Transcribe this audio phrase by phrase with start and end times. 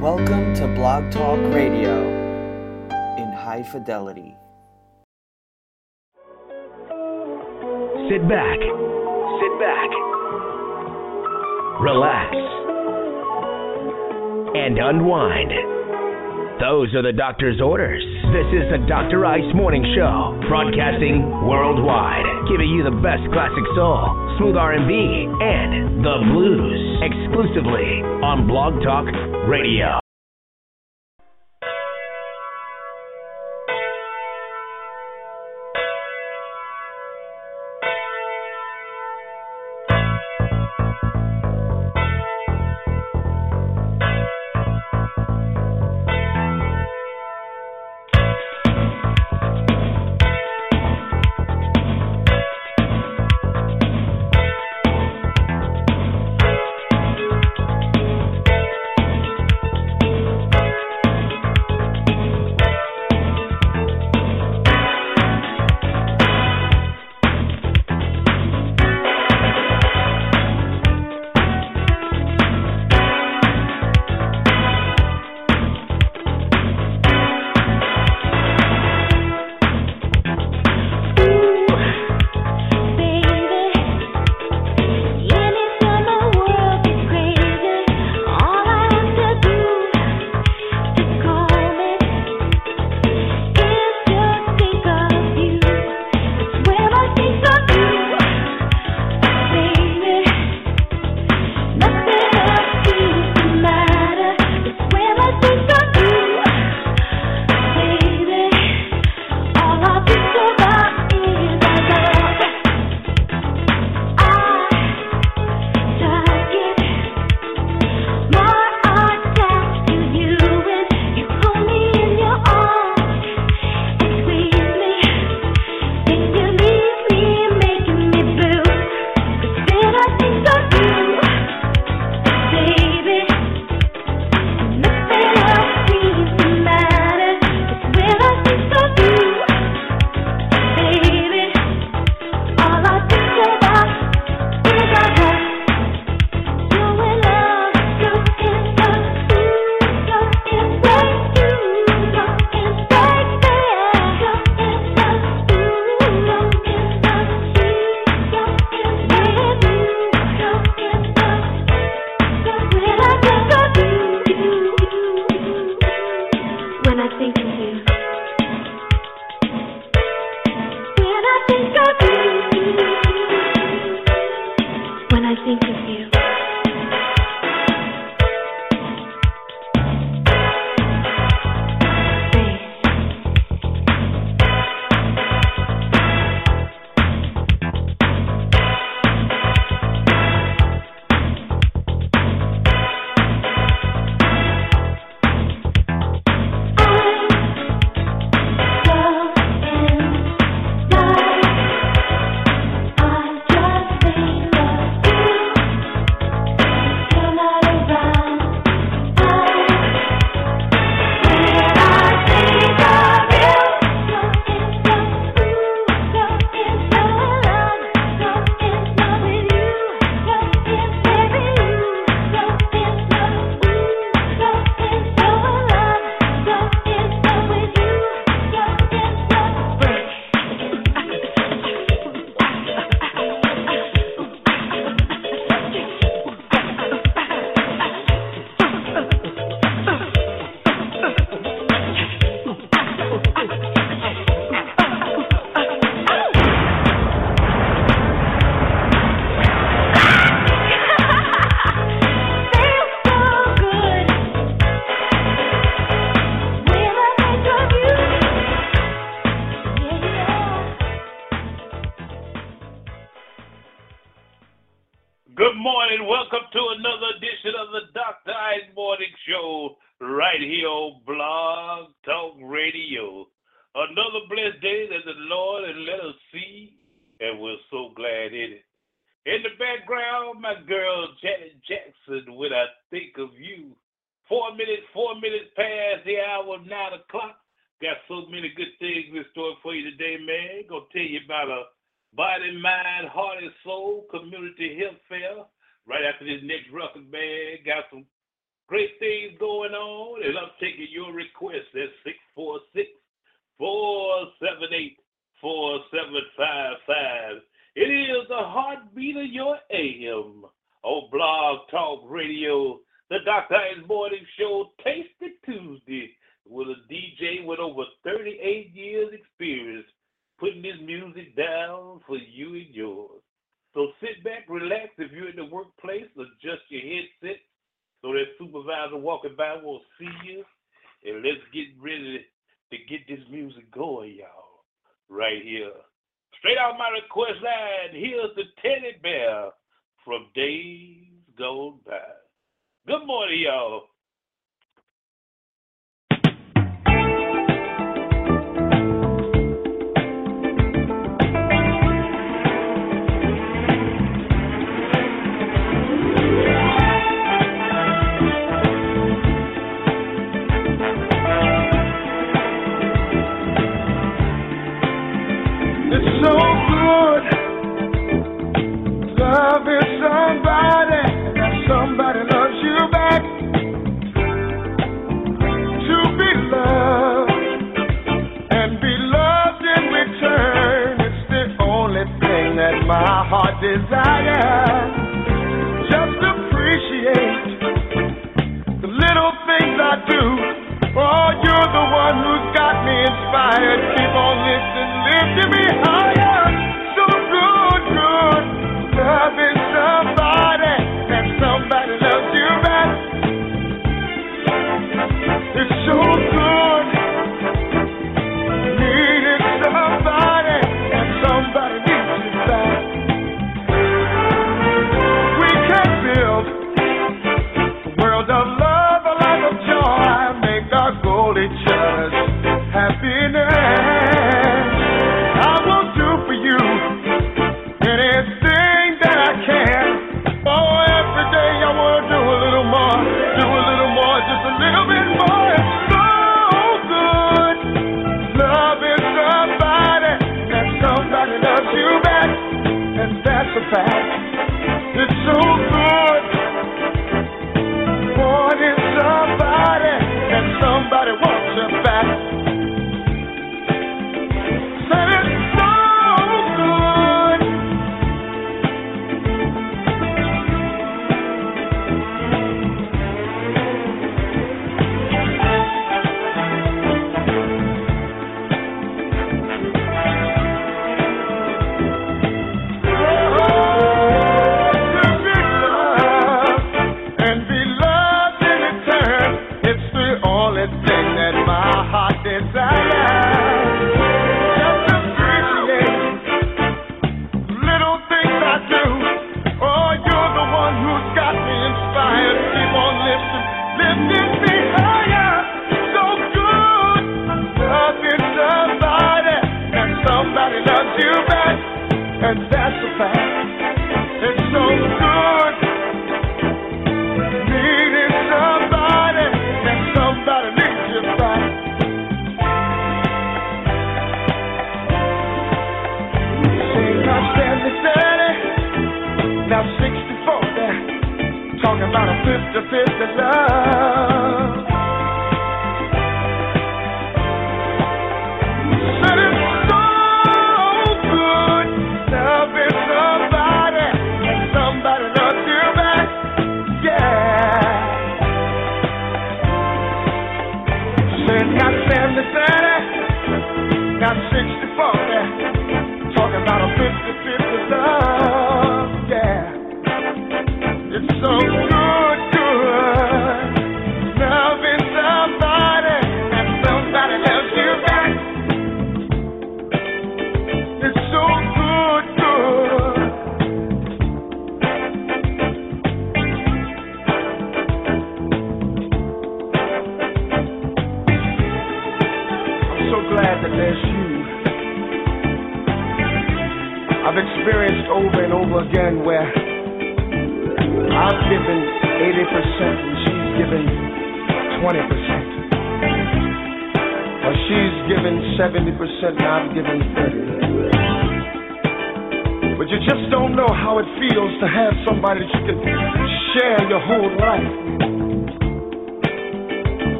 [0.00, 2.00] Welcome to Blog Talk Radio
[3.18, 4.34] in high fidelity.
[8.08, 8.58] Sit back.
[8.60, 9.90] Sit back.
[11.82, 12.34] Relax.
[14.56, 15.79] And unwind.
[16.60, 18.04] Those are the doctor's orders.
[18.36, 19.24] This is the Dr.
[19.24, 24.04] Ice Morning Show, broadcasting worldwide, giving you the best classic soul,
[24.36, 24.92] smooth R&B,
[25.40, 29.08] and the blues, exclusively on Blog Talk
[29.48, 30.00] Radio.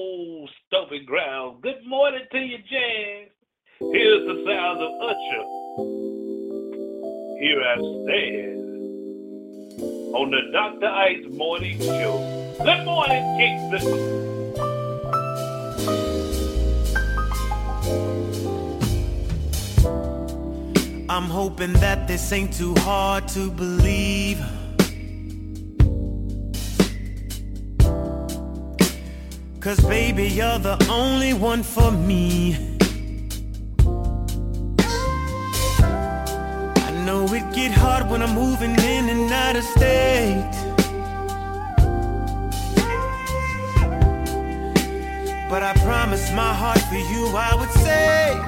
[0.00, 1.60] old stumpy ground.
[1.62, 3.30] Good morning to you, James.
[3.80, 5.44] Here's the sound of Usher.
[7.42, 8.60] Here I stand
[10.14, 10.86] on the Dr.
[10.86, 12.16] Ice Morning Show.
[12.64, 13.84] Good morning, Kingston.
[21.10, 24.40] I'm hoping that this ain't too hard to believe.
[29.60, 32.56] Cause baby, you're the only one for me.
[36.88, 40.60] I know it get hard when I'm moving in and out of state.
[45.50, 48.38] But I promise my heart for you I would say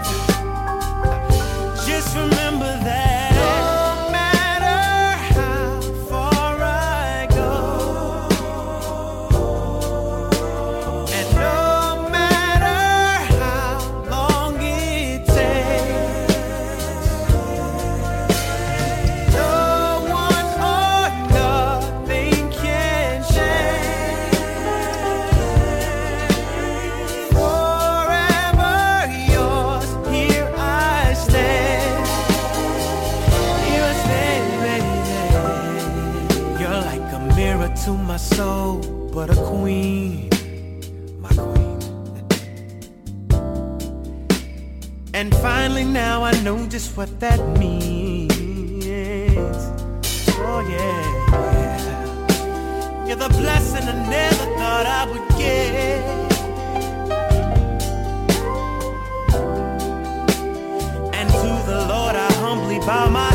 [1.85, 3.02] Just remember that
[46.12, 48.35] now I know just what that means.
[50.48, 51.03] Oh, yeah.
[53.07, 56.03] You're the blessing I never thought I would get.
[61.18, 63.32] And to the Lord I humbly bow my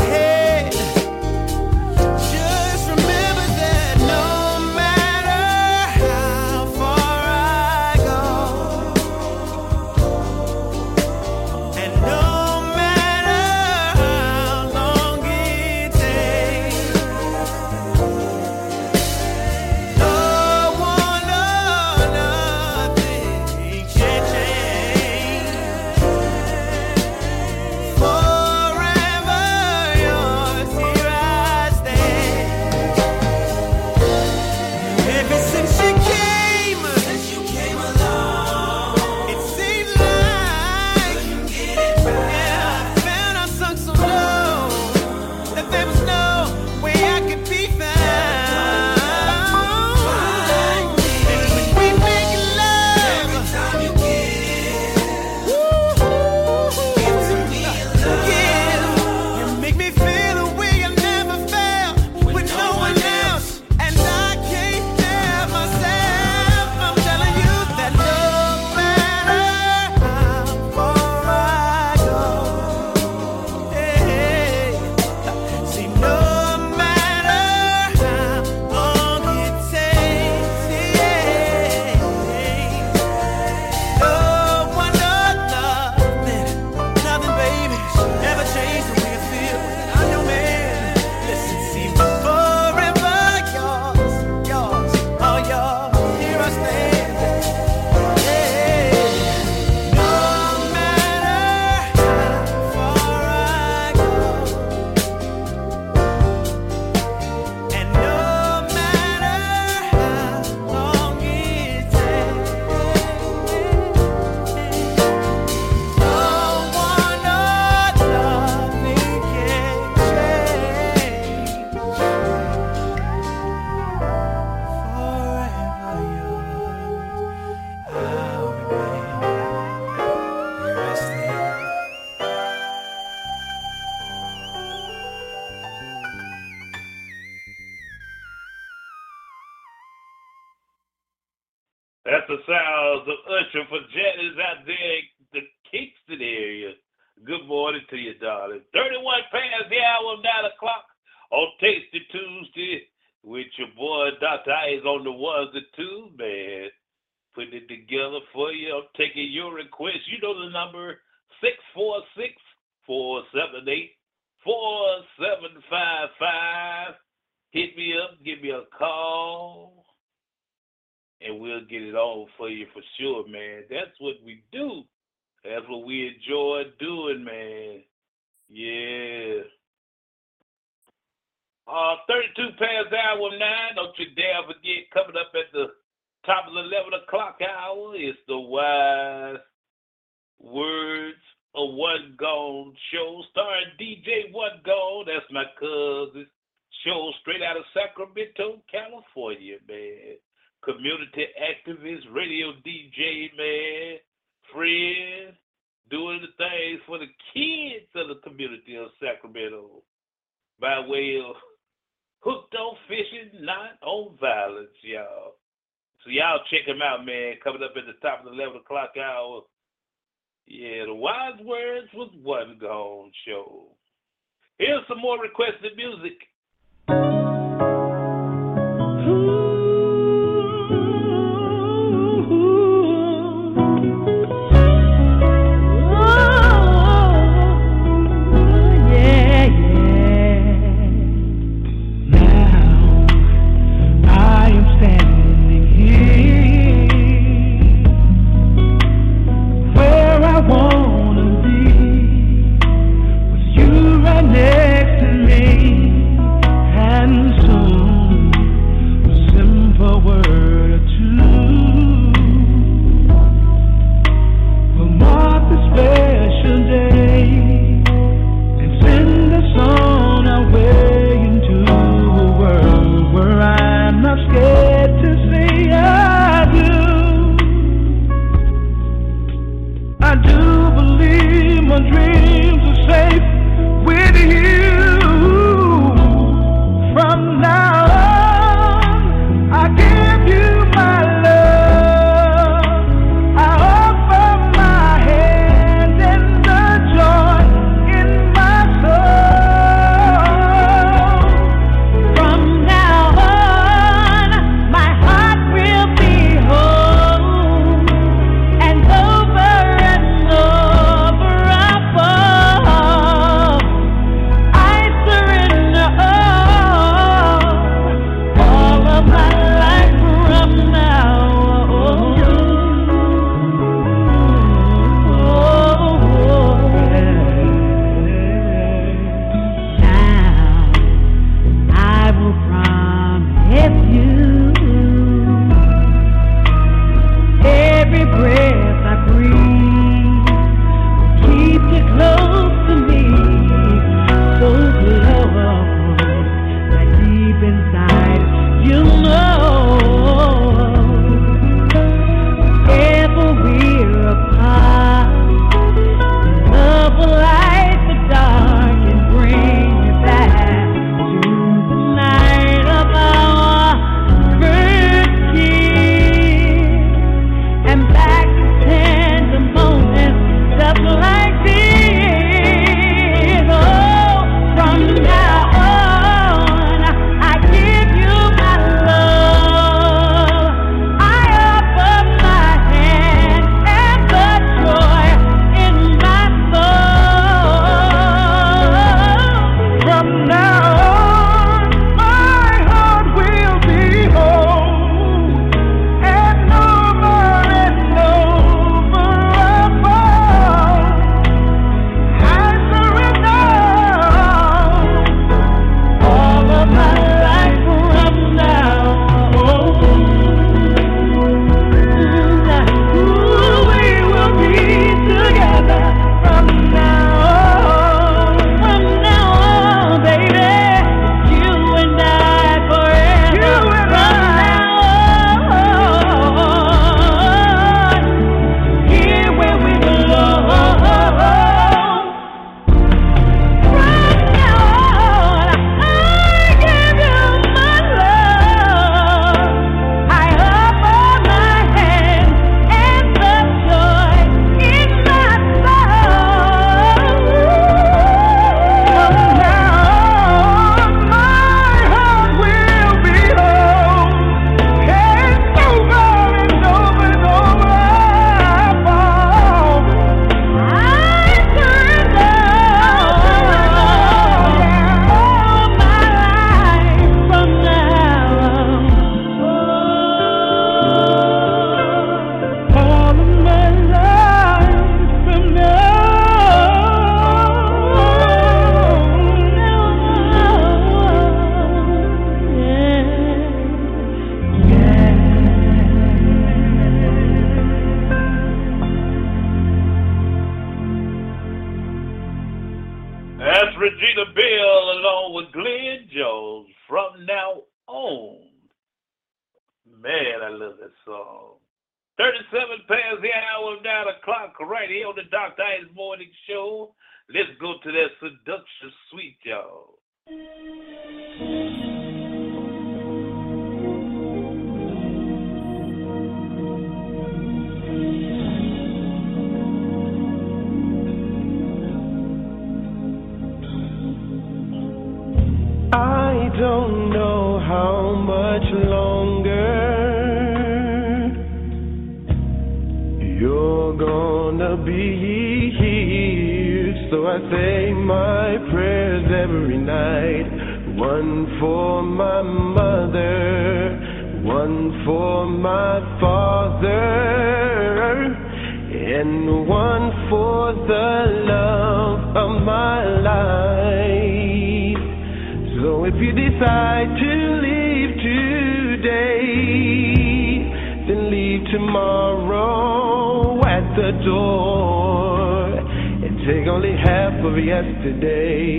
[561.88, 568.78] tomorrow at the door and take only half of yesterday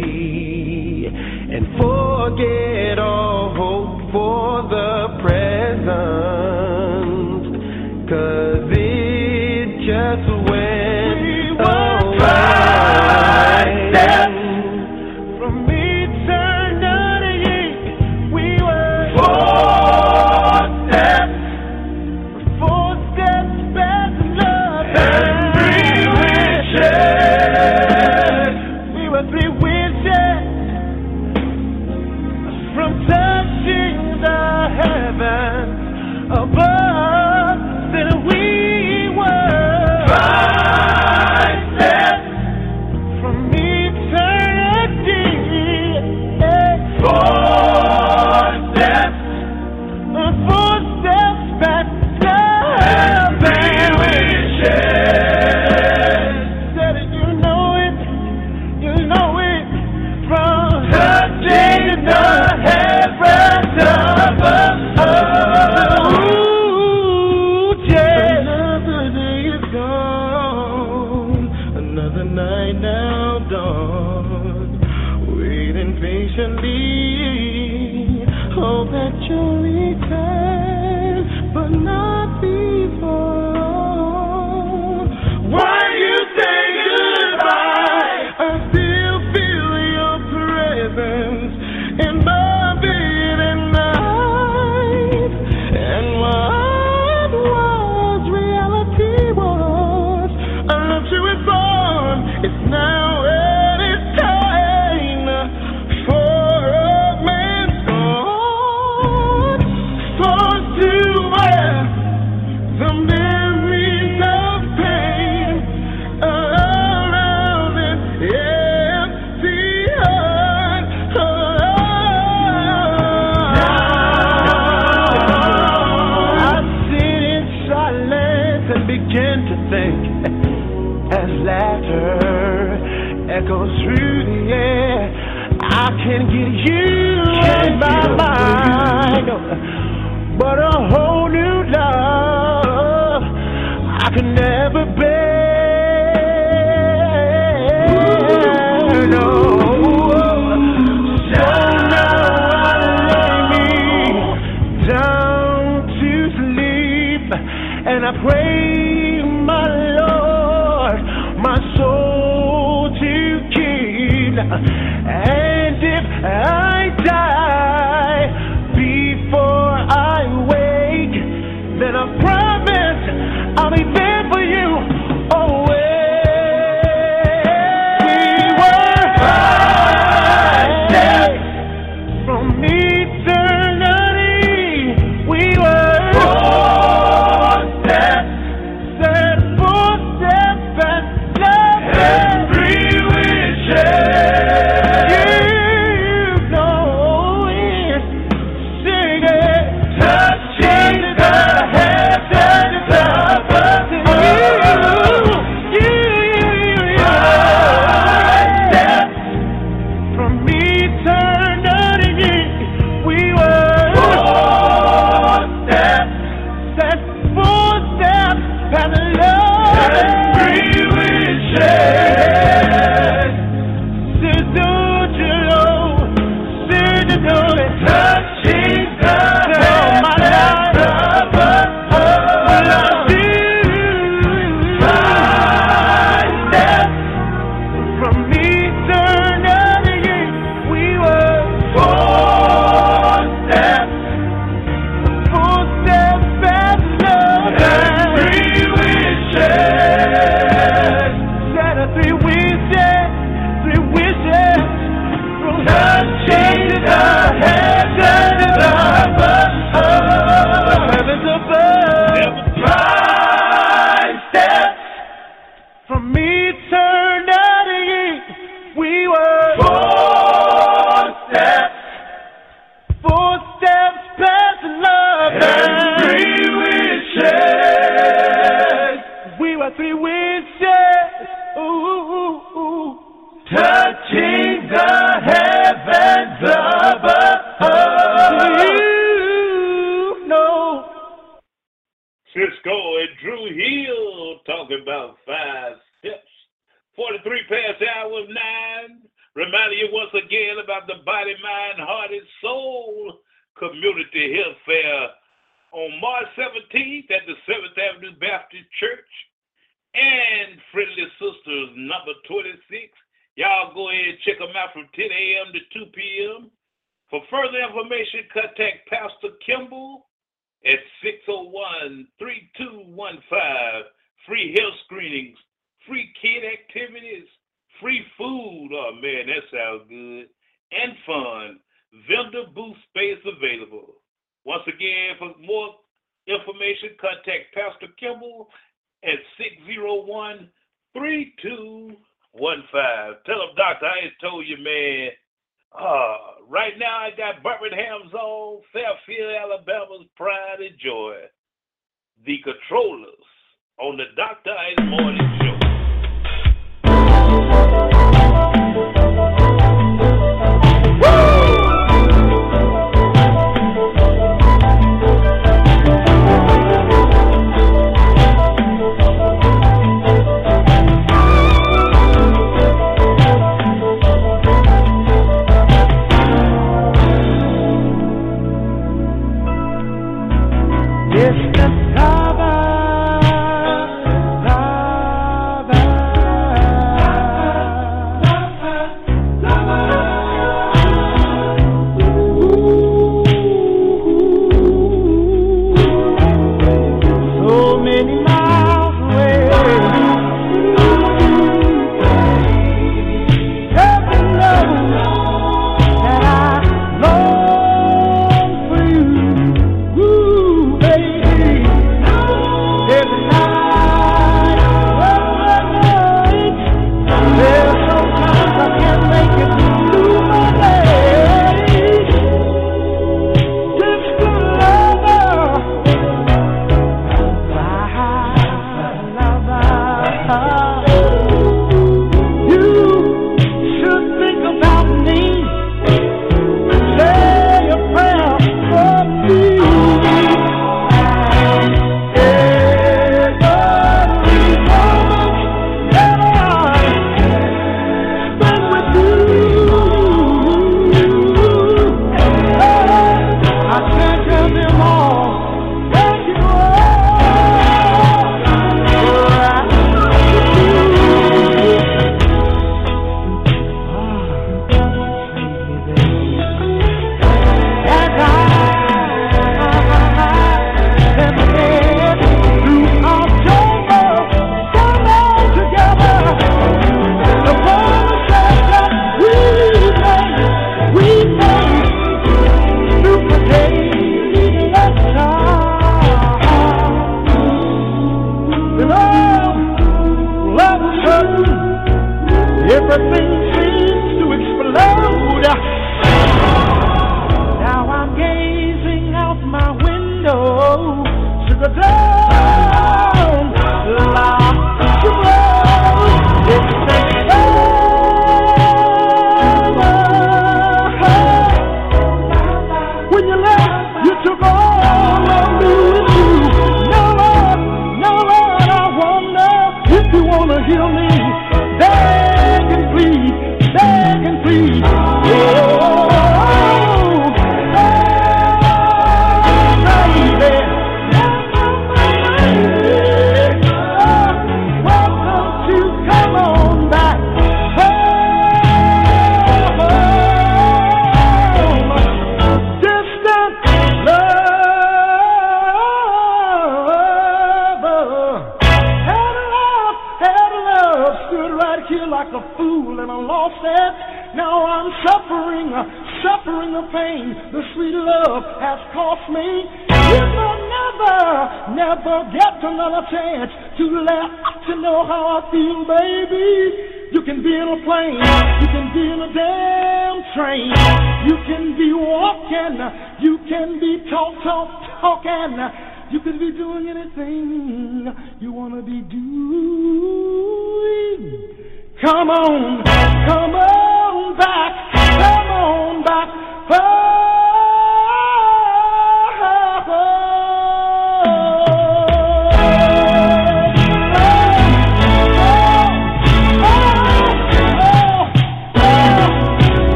[1.09, 5.89] and forget all hope for the present.
[8.09, 8.58] Cause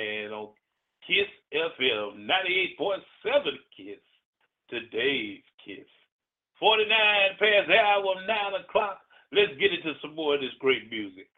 [0.00, 0.48] land on
[1.06, 3.00] Kiss FM 98.7
[3.76, 4.00] Kiss.
[4.68, 5.86] Today's Kiss.
[6.58, 6.88] 49
[7.38, 8.98] past the hour, 9 o'clock.
[9.32, 11.28] Let's get into some more of this great music.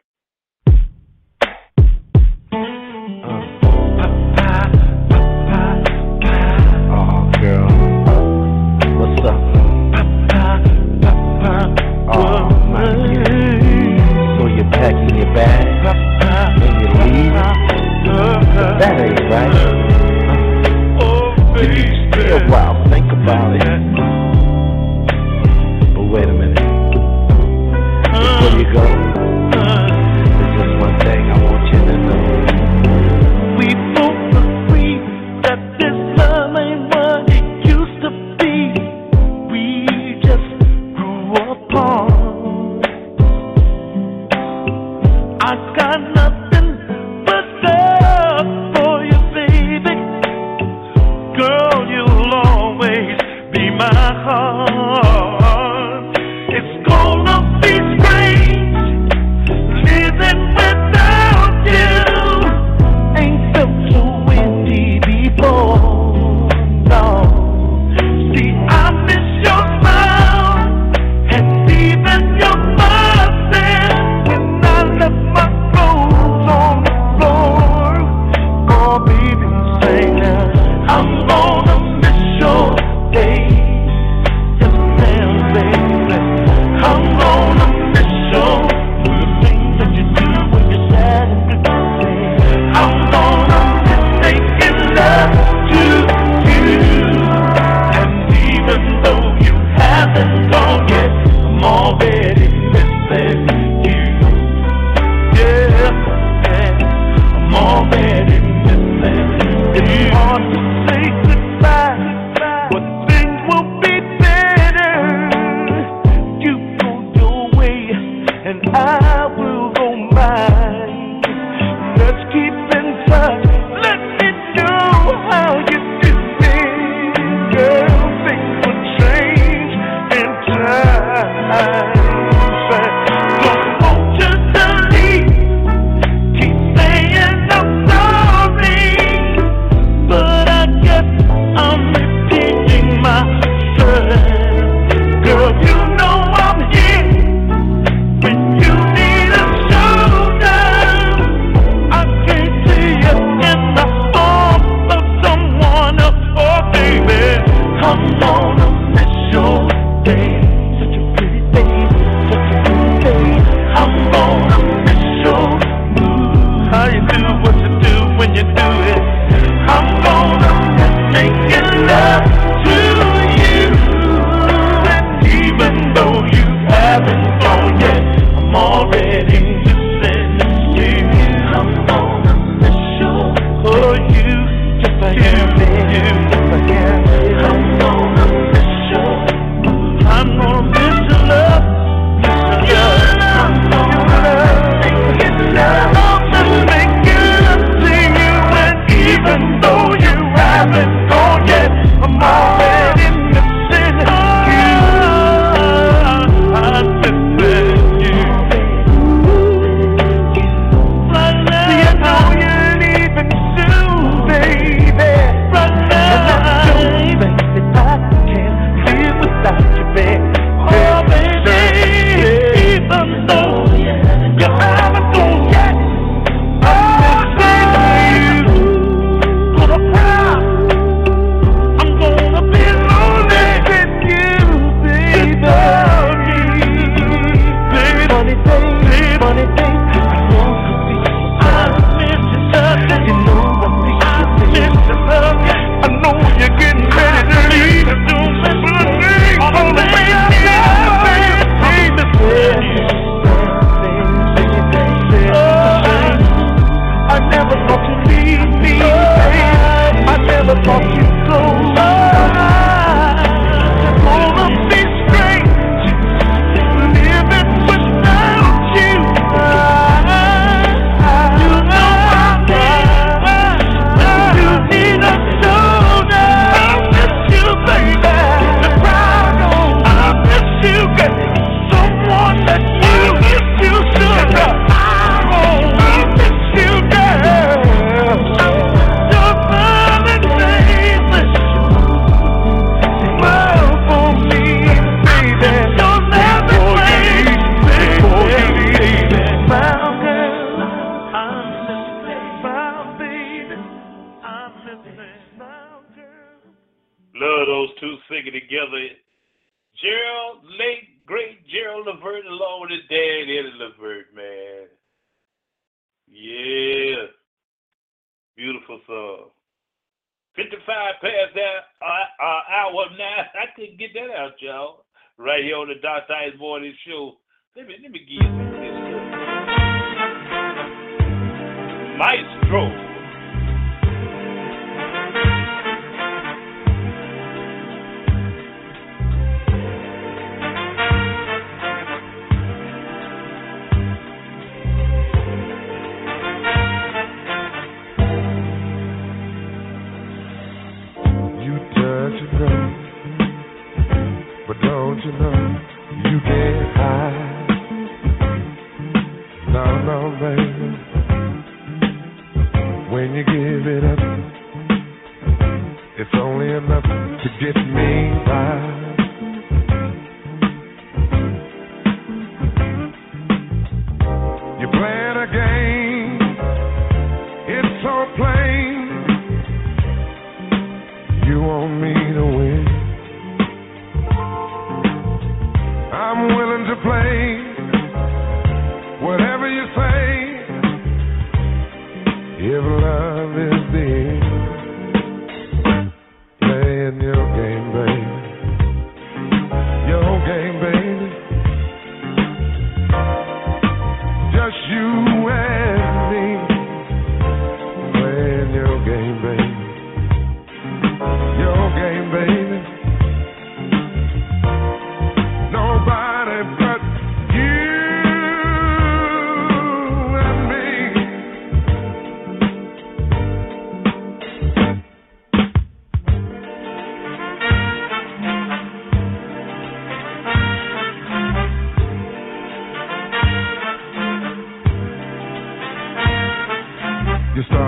[18.93, 19.53] matters, right?
[21.01, 23.61] Oh, if you stay a while, think about it.
[25.93, 26.59] But wait a minute.
[28.11, 29.12] Before you go.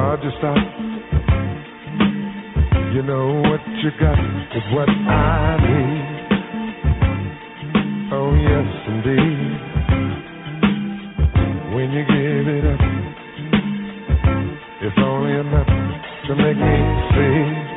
[0.05, 0.57] hard to stop.
[2.93, 4.19] You know what you got
[4.53, 6.05] is what I need.
[8.13, 9.49] Oh, yes, indeed.
[11.73, 12.81] When you give it up,
[14.85, 15.71] it's only enough
[16.27, 16.75] to make me
[17.15, 17.74] see.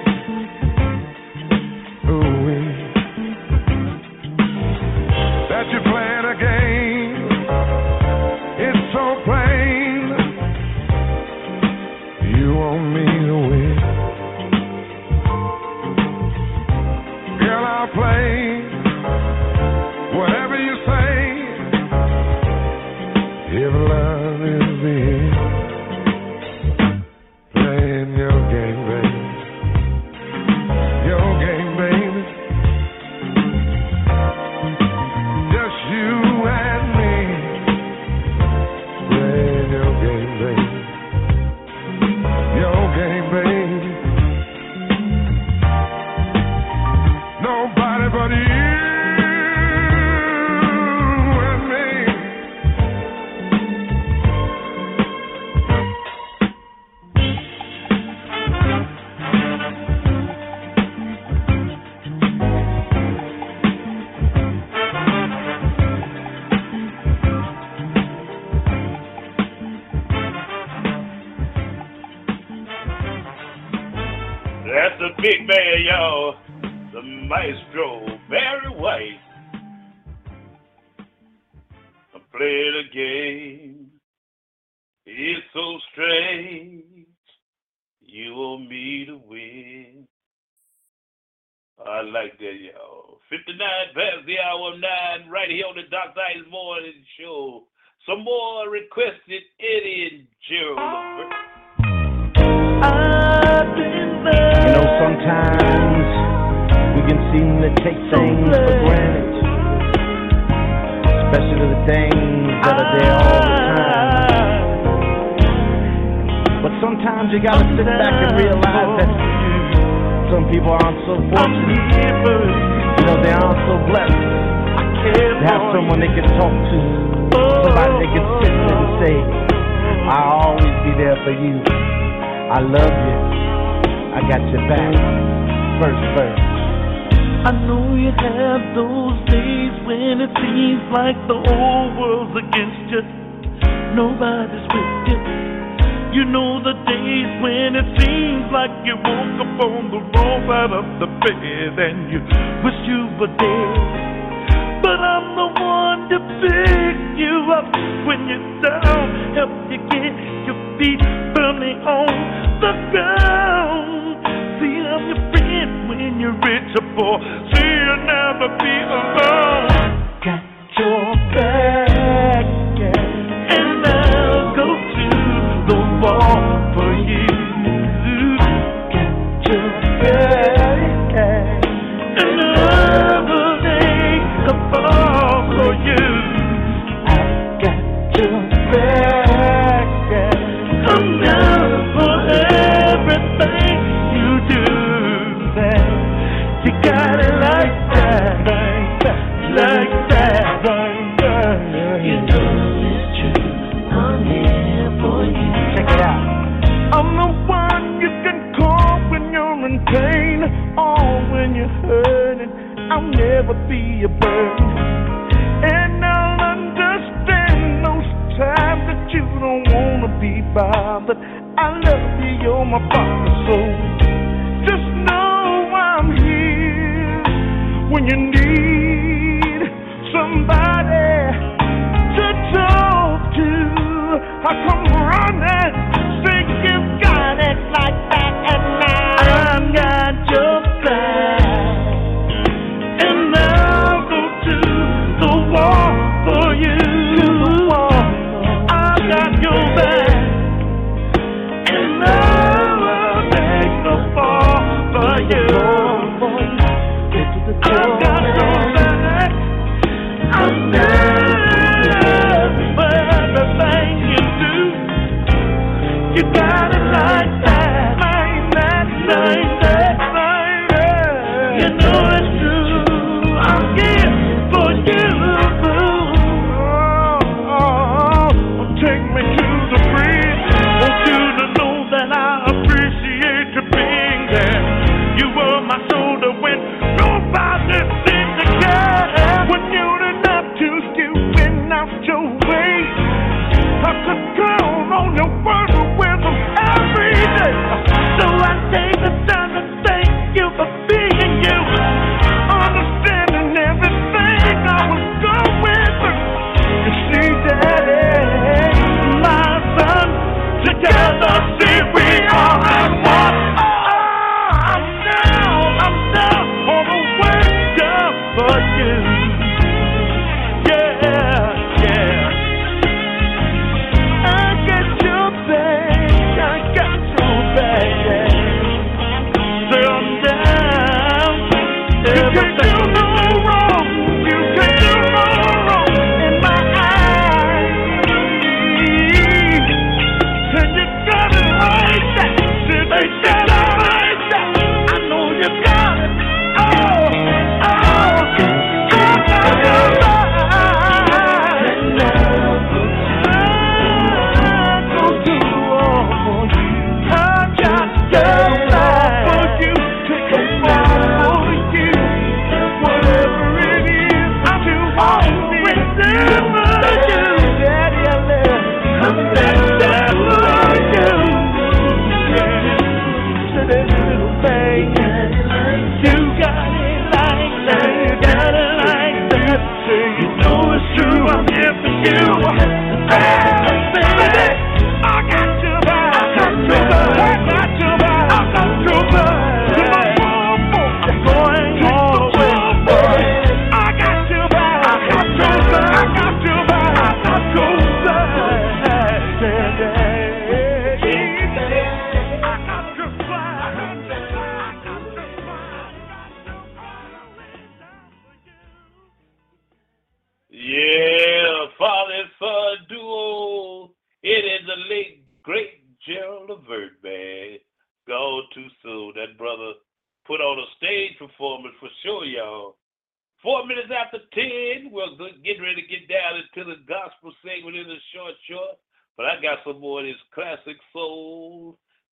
[213.40, 214.47] never be a bird.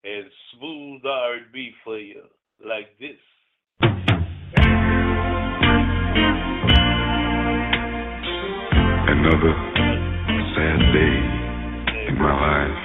[0.04, 0.24] and
[0.54, 2.22] smooth R&B for you
[2.64, 3.18] like this.
[9.08, 9.54] Another
[10.54, 11.16] sad day
[12.08, 12.82] in my life.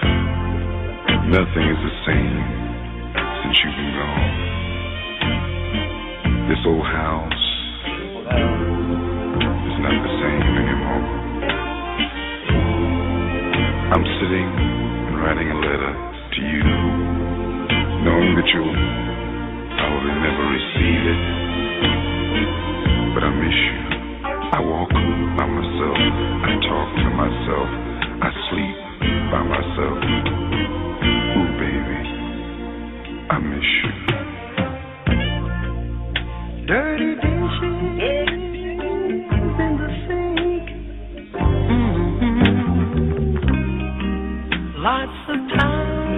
[1.30, 2.44] Nothing is the same
[3.44, 4.34] since you've been gone.
[6.50, 7.44] This old house
[9.70, 11.06] is not the same anymore.
[13.94, 14.50] I'm sitting
[15.08, 16.64] and writing a letter you,
[18.04, 18.74] knowing that you'll
[19.78, 21.22] probably never receive it.
[23.14, 23.78] But I miss you.
[24.54, 25.98] I walk by myself.
[25.98, 27.70] I talk to myself.
[28.22, 28.78] I sleep
[29.32, 29.98] by myself.
[31.38, 32.00] Ooh, baby,
[33.30, 33.92] I miss you.
[36.68, 37.31] Dirty.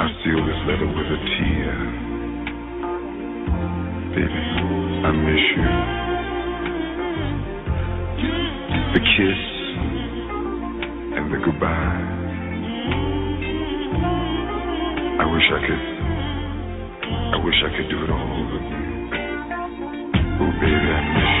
[0.00, 1.74] I seal this letter with a tear.
[4.14, 4.42] Baby,
[5.02, 5.68] I miss you.
[8.94, 9.42] The kiss
[11.18, 12.02] and the goodbye.
[15.18, 15.84] I wish I could,
[17.34, 19.10] I wish I could do it all again.
[20.40, 21.37] Oh, baby, I miss you.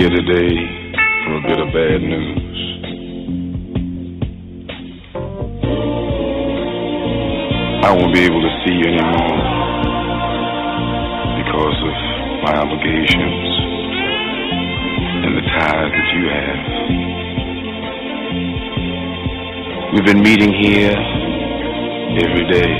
[0.00, 0.56] here today
[1.24, 2.40] for a bit of bad news.
[7.84, 9.36] I won't be able to see you anymore
[11.36, 11.96] because of
[12.48, 13.44] my obligations
[15.20, 16.60] and the ties that you have.
[19.92, 20.96] We've been meeting here
[22.24, 22.72] every day.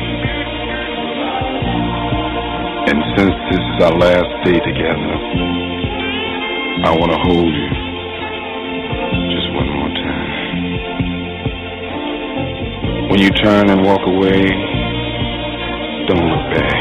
[2.88, 5.59] And since this is our last day together,
[6.82, 7.68] I want to hold you.
[9.28, 10.32] Just one more time.
[13.10, 14.40] When you turn and walk away,
[16.08, 16.76] don't look back.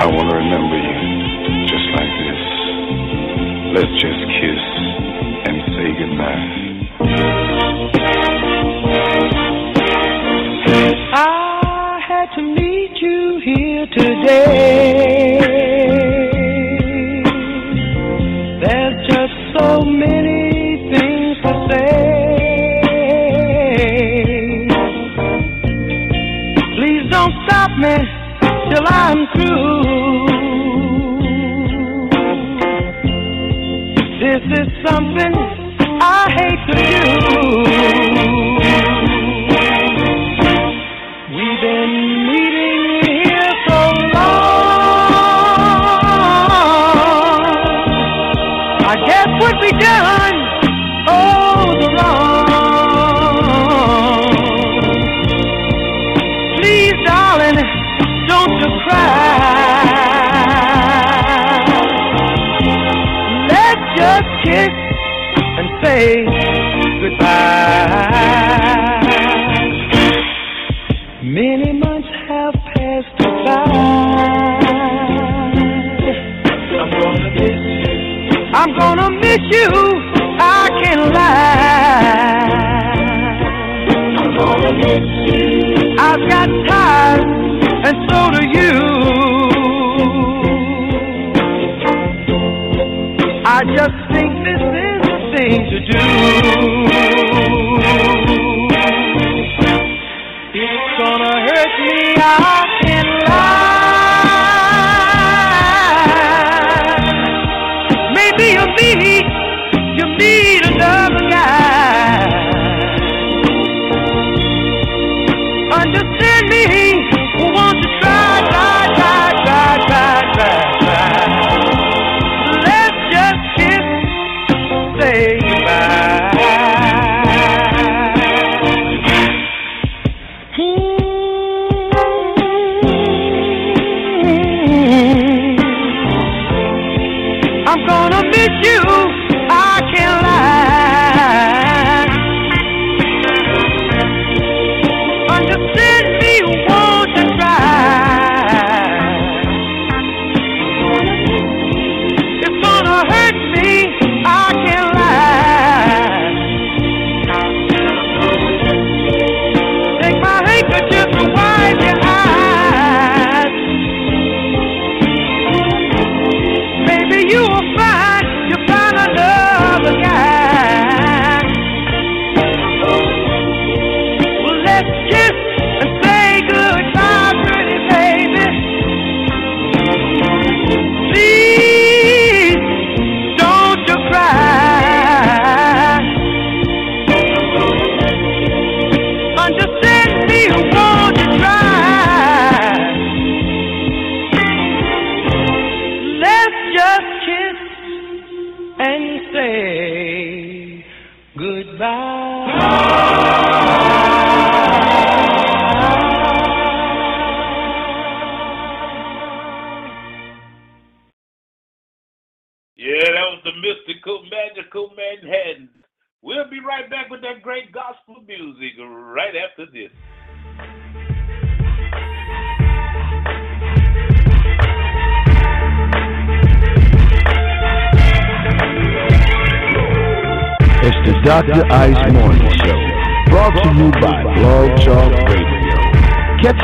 [0.00, 0.96] I want to remember you
[1.66, 2.40] just like this.
[3.72, 4.21] Let's just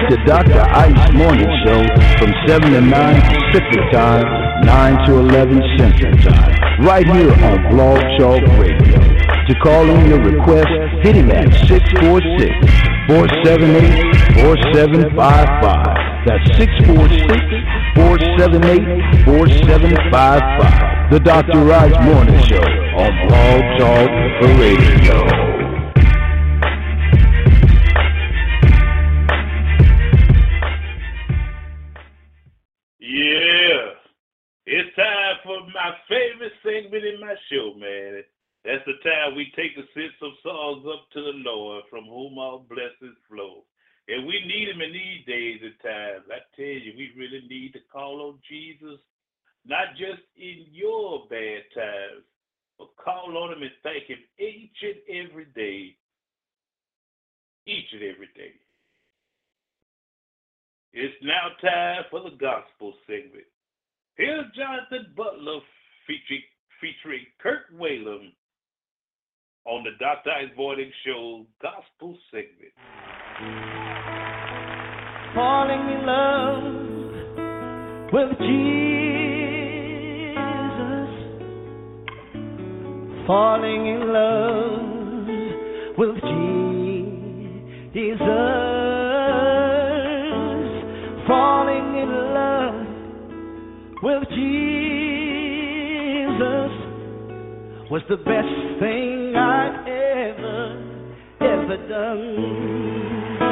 [0.08, 0.60] the Dr.
[0.60, 1.84] Ice Morning Show
[2.16, 3.20] from 7 to 9
[3.52, 4.24] Pacific Time,
[4.64, 8.96] 9 to 11 Central Time, right here on Blog Talk Radio.
[9.04, 10.68] To call in your request,
[11.02, 12.56] hit him at 646
[13.06, 16.24] 478 4755.
[16.24, 17.28] That's 646
[17.94, 21.12] 478 4755.
[21.12, 21.64] The Dr.
[21.64, 22.64] Raj Morning Show
[22.96, 24.08] on Blog Talk
[24.56, 25.37] Radio.
[94.00, 94.38] Well, Jesus
[97.90, 100.78] was the best thing I ever,
[101.40, 103.47] ever done.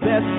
[0.00, 0.37] best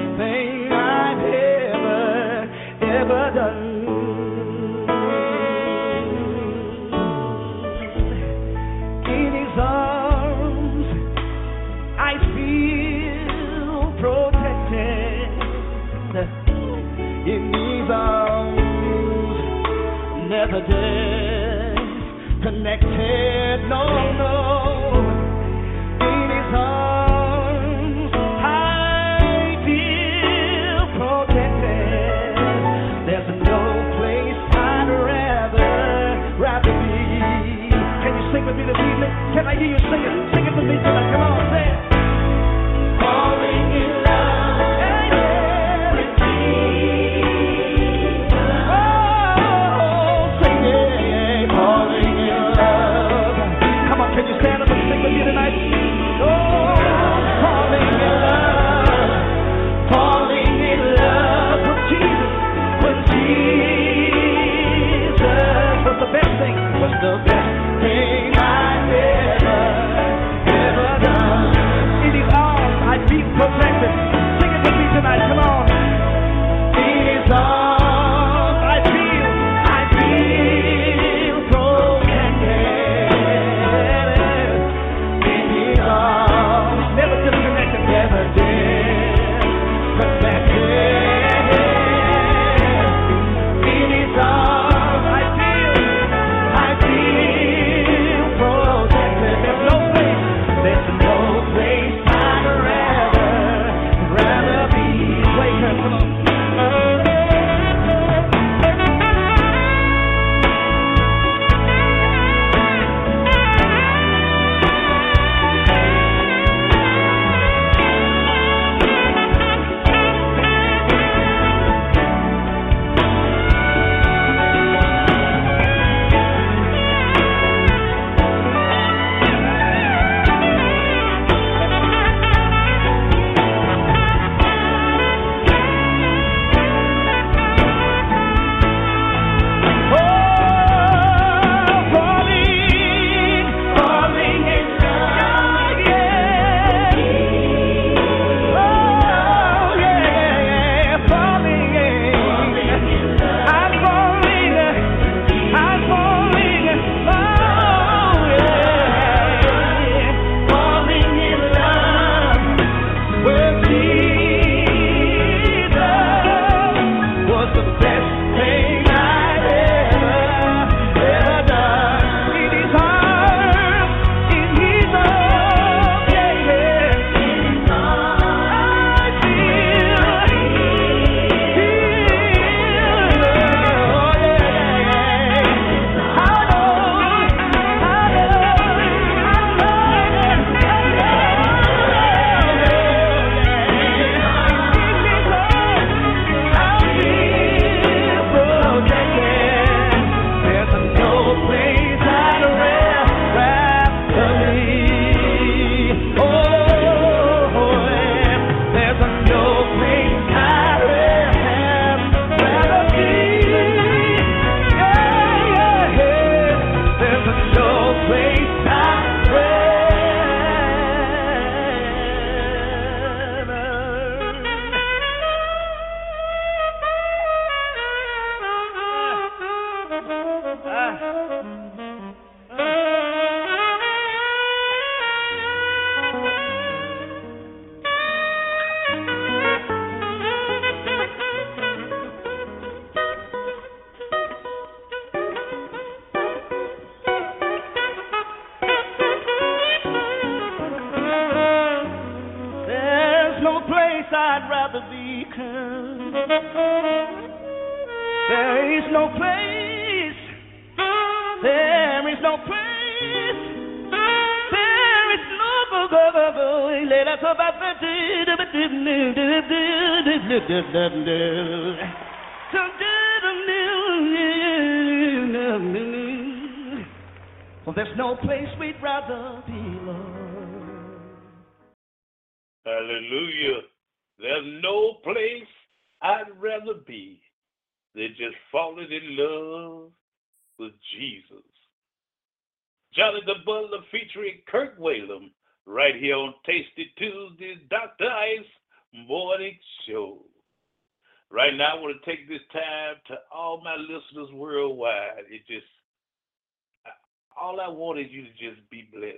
[307.80, 309.18] all I want is you to just be blessed.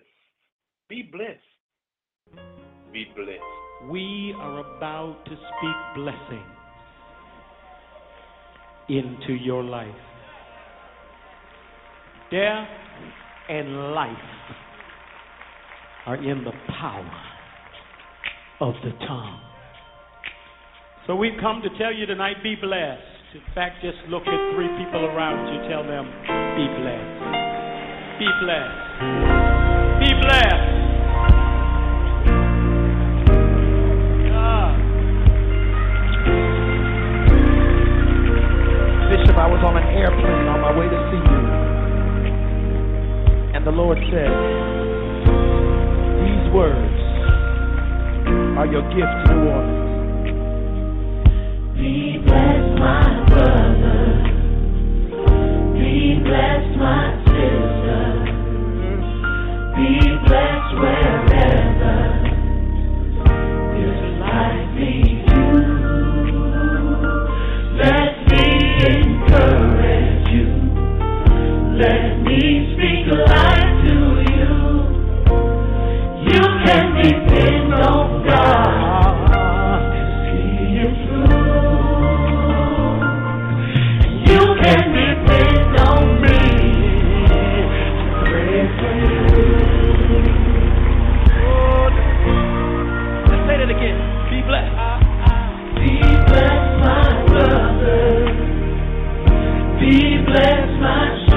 [0.88, 1.40] Be blessed.
[2.94, 3.90] Be blessed.
[3.90, 6.44] We are about to speak blessing
[8.90, 9.88] into your life.
[12.30, 12.68] Death
[13.50, 14.12] and life
[16.06, 17.12] are in the power
[18.60, 19.42] of the tongue.
[21.08, 23.02] So we've come to tell you tonight be blessed.
[23.34, 26.06] In fact, just look at three people around you, tell them
[26.56, 27.11] be blessed.
[28.22, 29.02] Be blessed.
[29.98, 30.70] Be blessed.
[34.30, 34.78] Ah.
[39.10, 41.42] Bishop, I was on an airplane on my way to see you.
[43.56, 44.30] And the Lord said,
[46.22, 47.02] These words
[48.60, 49.90] are your gift to New Orleans.
[51.74, 54.14] Be blessed, my brother.
[55.74, 57.21] Be blessed, my sister.
[59.82, 59.88] Be
[60.28, 61.50] blessed wherever.
[63.74, 65.11] This life leads
[99.92, 101.31] Be blessed, my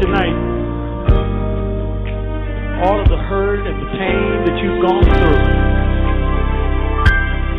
[0.00, 0.36] tonight,
[2.84, 5.40] all of the hurt and the pain that you've gone through,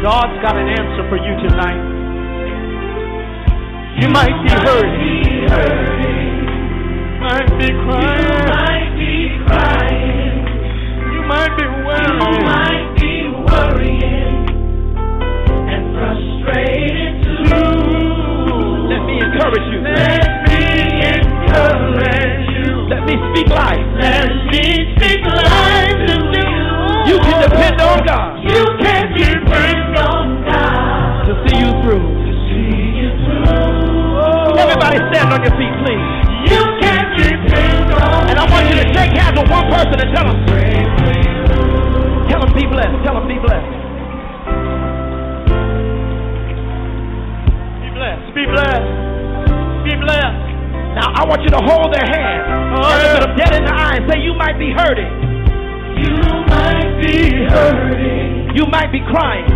[0.02, 1.82] God's got an answer for you tonight.
[4.02, 5.36] You might be hurting,
[7.22, 9.14] might be You crying, might be
[9.46, 10.42] crying.
[11.14, 12.46] you might be You worrying.
[12.50, 13.14] might be
[13.46, 14.34] worrying
[15.70, 17.78] and frustrated too.
[18.90, 19.80] Let me encourage you.
[19.86, 20.62] Let me
[21.06, 22.11] encourage you.
[23.12, 23.84] Me speak life.
[24.00, 24.64] Let me
[24.96, 26.64] speak life to you.
[27.12, 32.08] You can depend on God You can depend on God to see you through.
[32.08, 32.72] to see
[33.04, 34.56] you through.
[34.64, 36.08] Everybody stand on your feet, please.
[36.56, 40.10] You can depend on And I want you to shake hands with one person and
[40.16, 41.36] tell them, Pray for you.
[42.32, 43.72] tell them be blessed, tell them be blessed.
[47.82, 48.88] Be blessed, be blessed,
[49.84, 50.41] be blessed.
[50.96, 52.92] Now I want you to hold their hand uh-huh.
[52.92, 55.12] and look them dead in the eye and say, you might be hurting,
[56.02, 56.16] You
[56.52, 58.56] might be hurting.
[58.56, 59.48] you might be crying,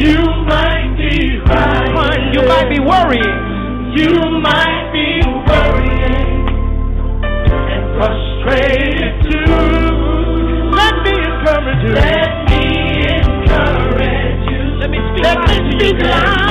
[0.00, 0.18] You
[0.50, 2.34] might be crying.
[2.34, 3.38] you might be worrying.
[3.90, 5.18] You might be
[5.50, 6.46] worrying
[7.74, 10.70] and frustrated too.
[10.70, 11.94] Let me encourage you.
[11.98, 12.62] Let me
[13.18, 14.62] encourage you.
[14.78, 16.49] Let me speak Let me to you speak life,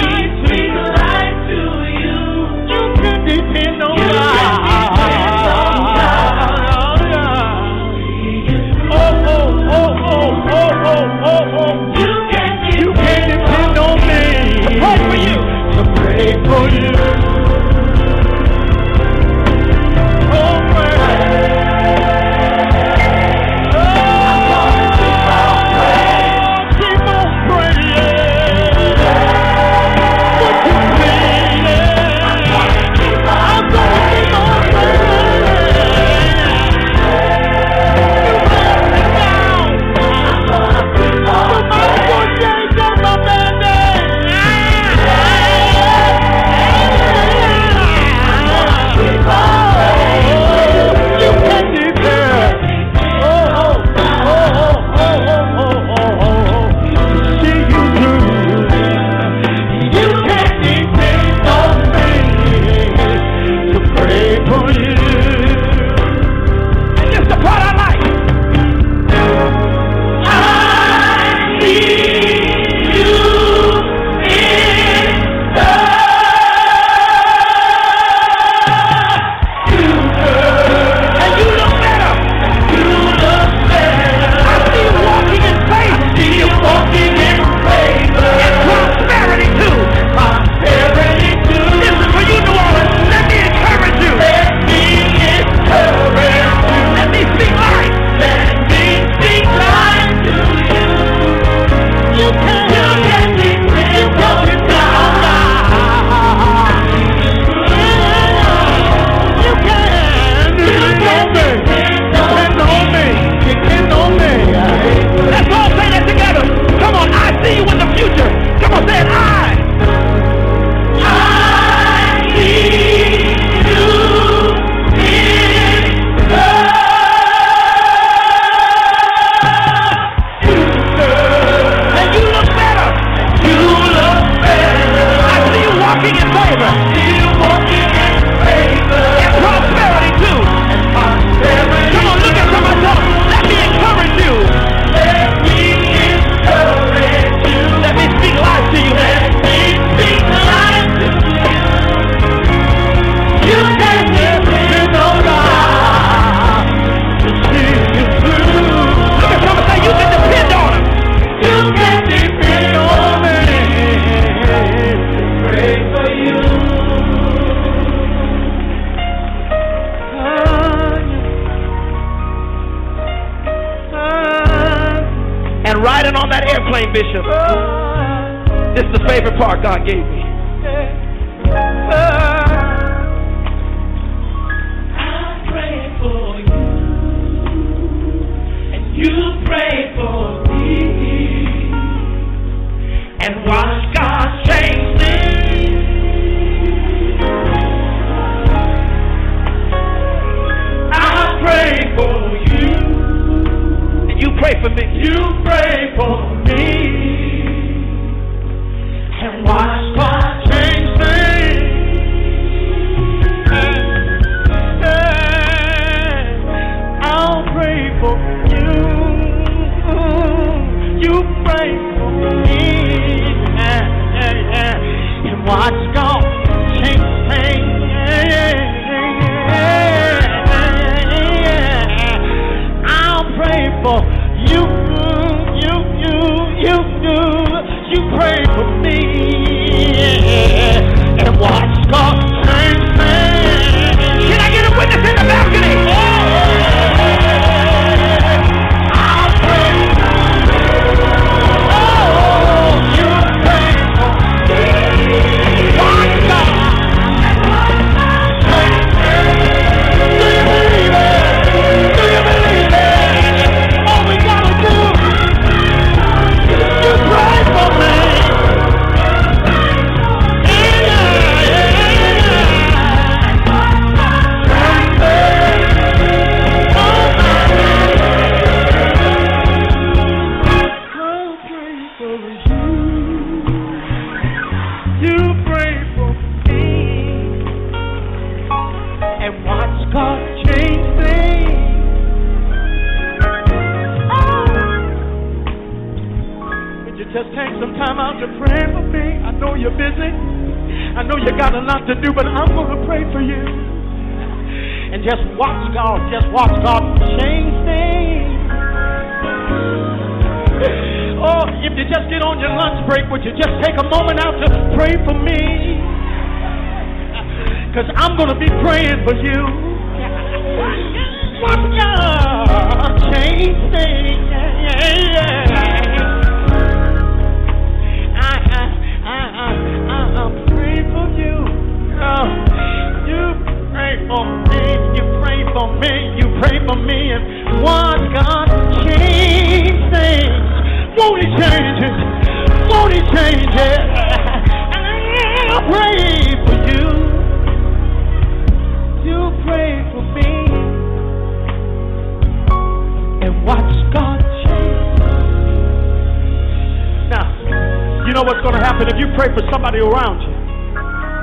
[359.80, 360.34] somebody around you.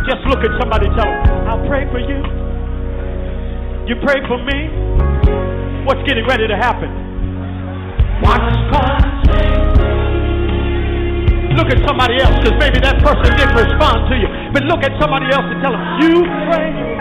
[0.08, 2.18] Just look at somebody tell them, I'll pray for you.
[3.86, 4.70] You pray for me.
[5.84, 6.90] What's getting ready to happen?
[8.22, 9.12] What's coming?
[11.56, 14.28] Look at somebody else, because maybe that person didn't respond to you.
[14.52, 16.95] But look at somebody else and tell them, You pray.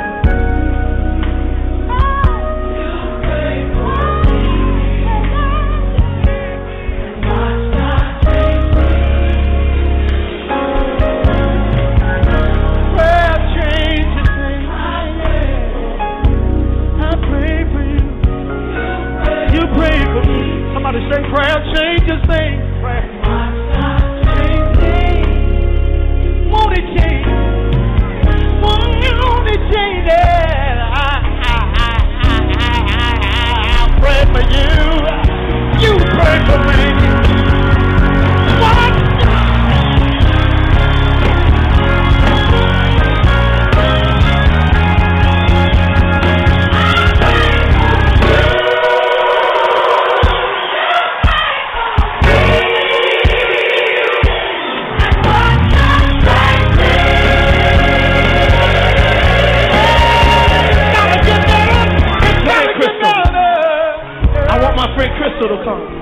[65.45, 65.94] little song.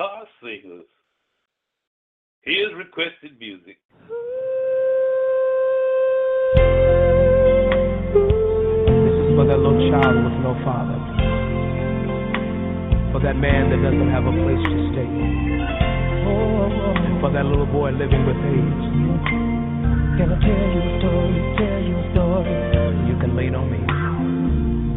[0.00, 0.88] car singers.
[2.40, 3.76] Here's requested music.
[8.96, 10.96] This is for that little child with no father.
[13.12, 15.10] For that man that doesn't have a place to stay.
[17.20, 18.84] For that little boy living with AIDS.
[20.16, 21.36] Can I tell you a story?
[21.60, 22.56] Tell you a story.
[23.06, 23.80] You can lean on me.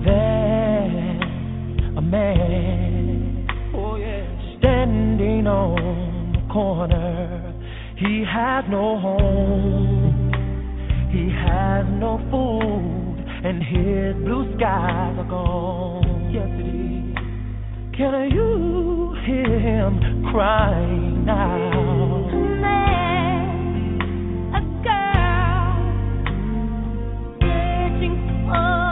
[0.05, 3.02] There, a man
[5.15, 7.53] standing on the corner.
[7.97, 10.31] He had no home,
[11.11, 16.31] he had no food, and his blue skies are gone.
[16.33, 17.17] Yes, it is.
[17.95, 22.31] Can you hear him crying out?
[22.33, 24.01] A man,
[24.55, 25.77] a girl,
[27.39, 28.17] searching
[28.47, 28.82] for.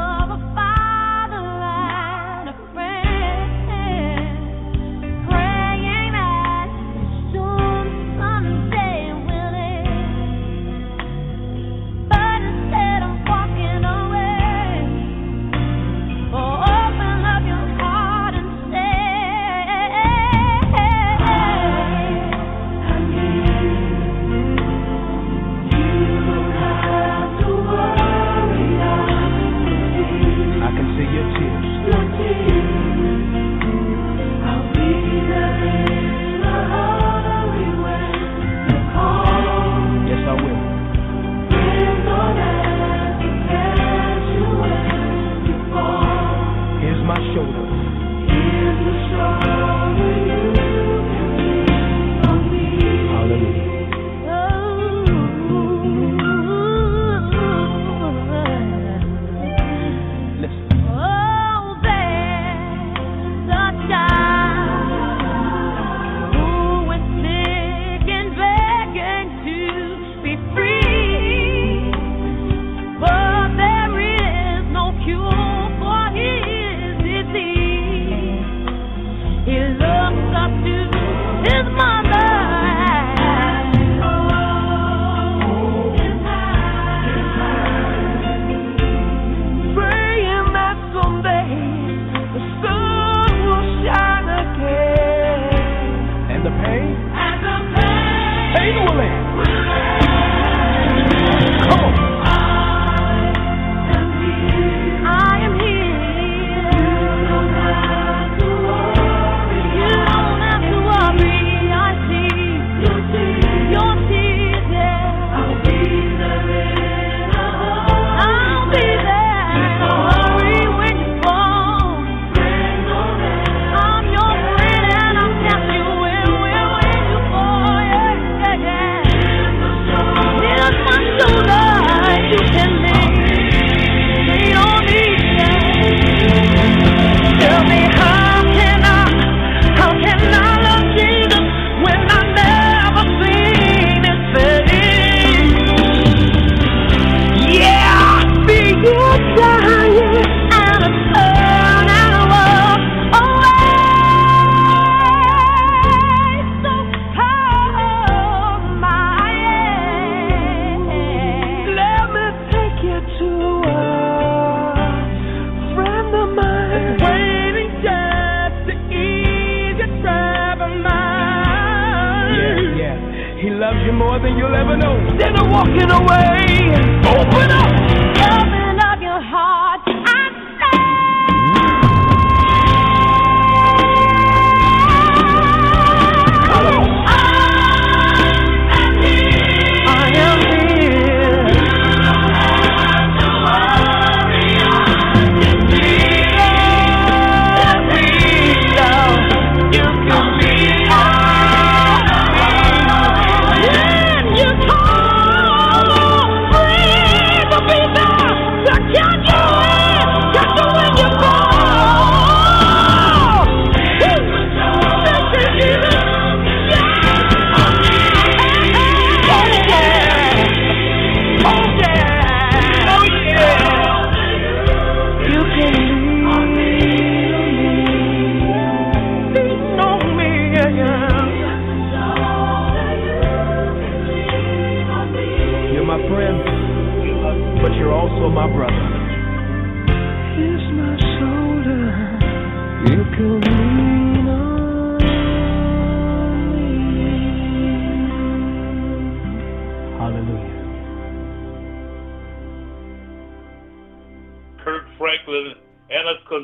[173.42, 174.96] He loves you more than you'll ever know.
[175.10, 176.70] Instead of walking away,
[177.10, 178.11] open up.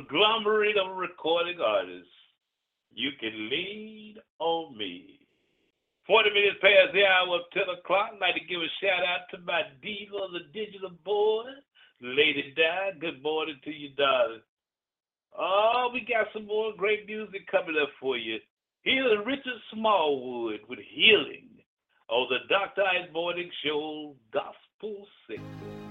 [0.07, 2.09] Conglomerate of recording artists.
[2.93, 5.19] You can lean on me.
[6.07, 8.11] 40 minutes past the hour of 10 o'clock.
[8.13, 11.47] I'd like to give a shout out to my diva the digital board,
[12.01, 12.99] Lady Di.
[12.99, 14.41] Good morning to you, darling.
[15.38, 18.38] Oh, we got some more great music coming up for you.
[18.84, 21.49] Here's Richard Smallwood with Healing
[22.09, 22.84] on the Dr.
[22.84, 25.86] Ice Morning Show Gospel Signal.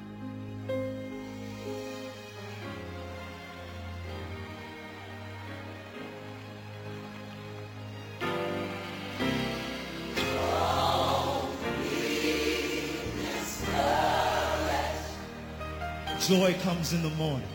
[16.27, 17.47] Joy comes in the morning.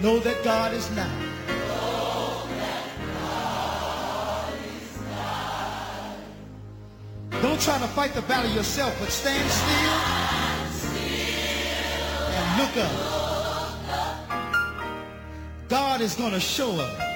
[0.00, 1.06] Know that God is nigh.
[7.42, 9.92] Don't try to fight the battle yourself, but stand still
[12.32, 12.92] and look up.
[15.68, 17.09] God is going to show up.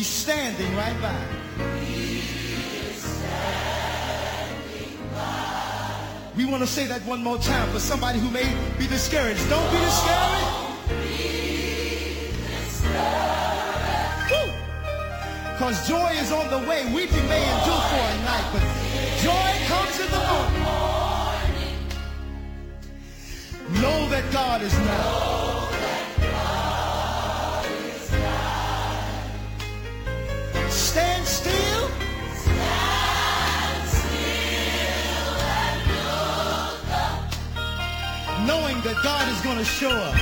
[0.00, 1.14] He's standing right by.
[6.34, 8.48] We want to say that one more time for somebody who may
[8.78, 9.46] be discouraged.
[9.50, 10.70] Don't be discouraged.
[15.52, 16.90] Because joy is on the way.
[16.94, 18.62] Weeping may endure for a night, but
[19.20, 20.22] joy comes in the
[20.64, 21.76] morning.
[23.82, 25.59] Know that God is nigh.
[38.92, 40.14] That God is going to show up.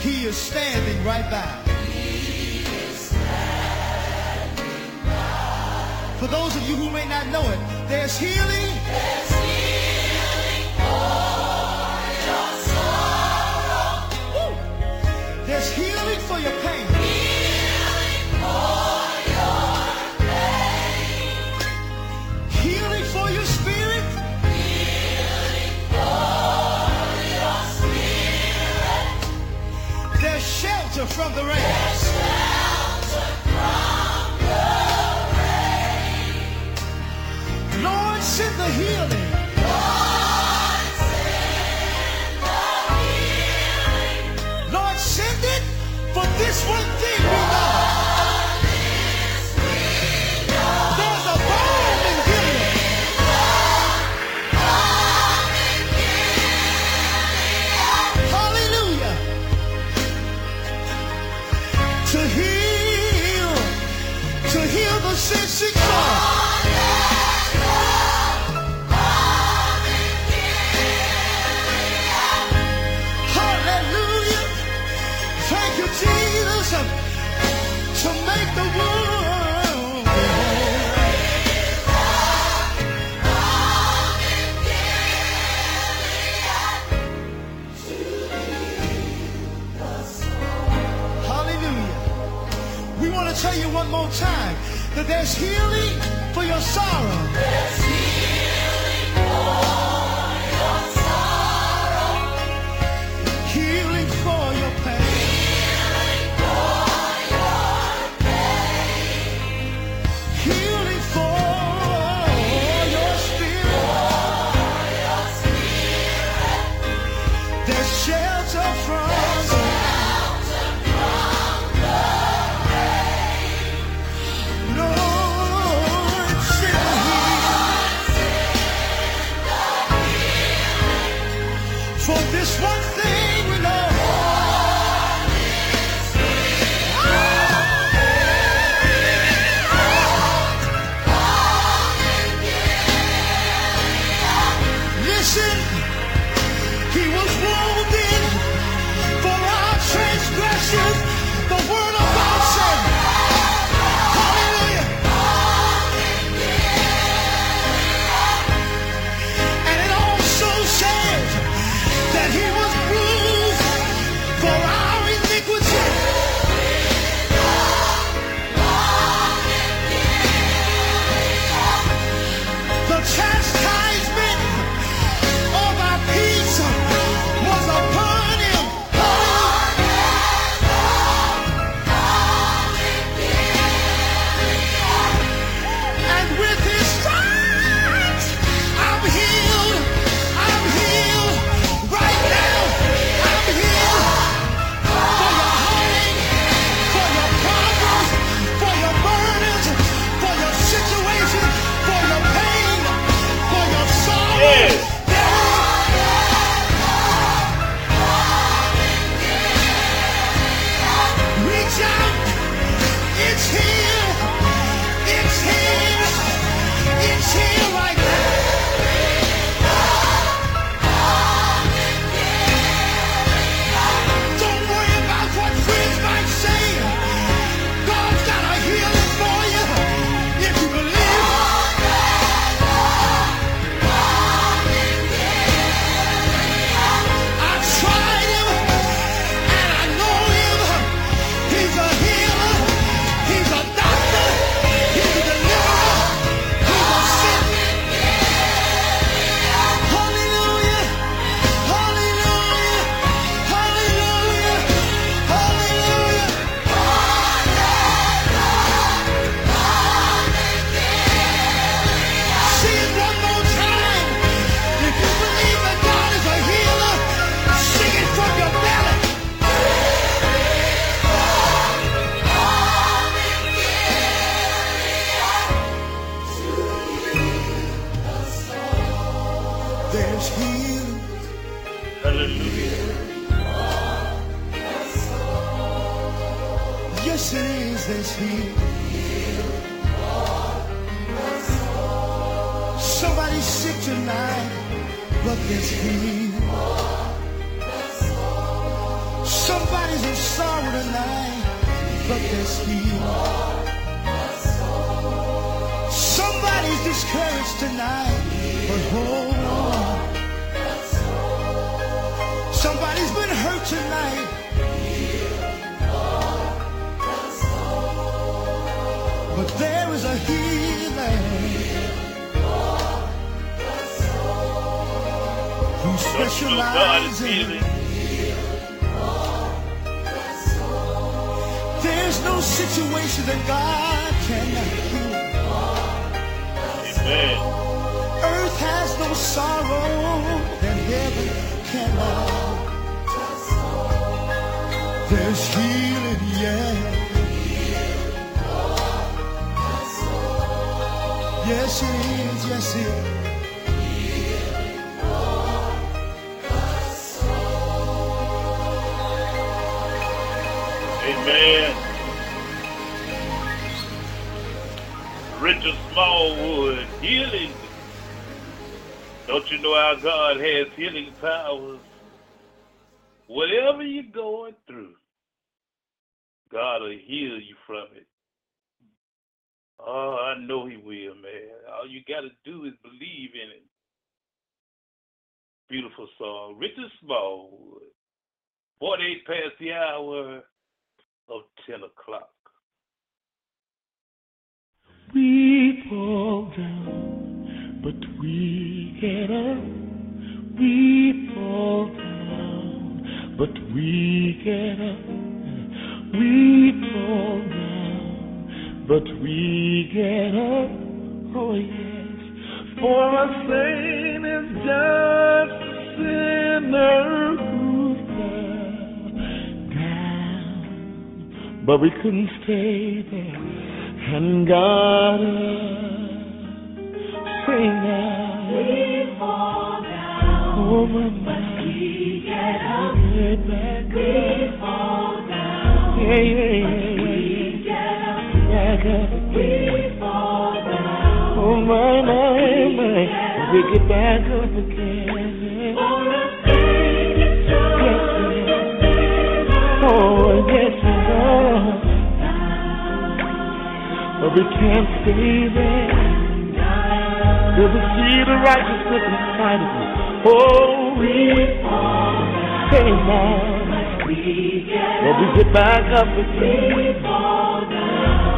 [0.00, 1.62] He is standing right by.
[6.18, 7.58] For those of you who may not know it,
[7.88, 8.70] there's healing.
[9.30, 9.33] Woo.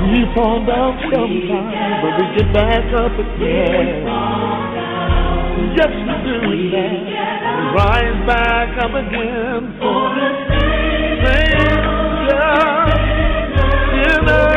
[0.06, 4.06] We fall down sometimes, but we get back up again.
[5.74, 6.36] Yes, we do
[6.70, 7.02] that.
[7.58, 10.28] We rise back up again for the
[11.26, 11.76] same
[13.96, 14.55] Sinner.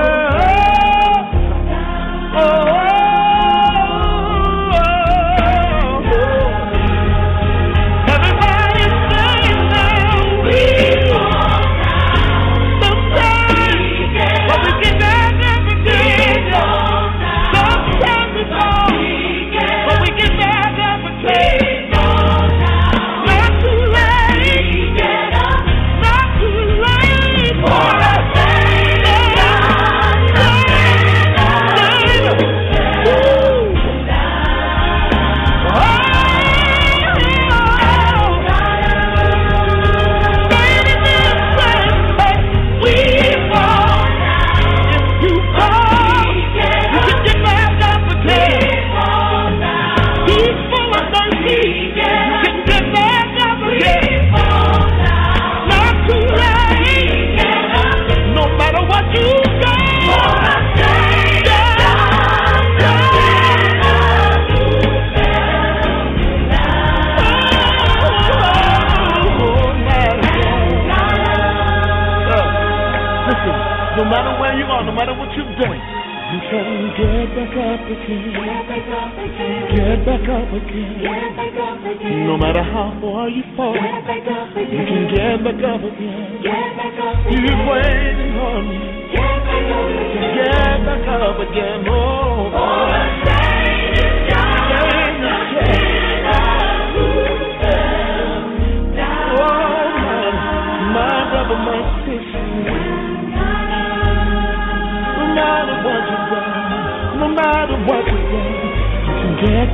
[79.19, 79.75] again.
[79.75, 81.01] Get back up again.
[81.03, 82.27] Get back up again.
[82.27, 84.71] No matter how far you fall, get back up again.
[84.71, 86.41] you can get back up again.
[86.43, 87.43] Get back up again.
[87.43, 88.79] He's waiting on me
[89.11, 90.35] Get back up again.
[90.35, 91.85] Get back up again.
[91.87, 92.51] Oh.
[92.53, 93.09] oh.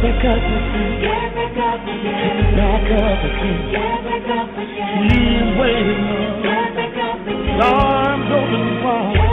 [0.02, 1.02] Back up again.
[1.02, 2.56] Get back up again.
[2.56, 3.72] Back up again.
[3.72, 5.10] Get back up again.
[5.10, 6.44] He's waiting on.
[6.44, 7.62] Get back up again.
[7.62, 9.25] Arms open wide.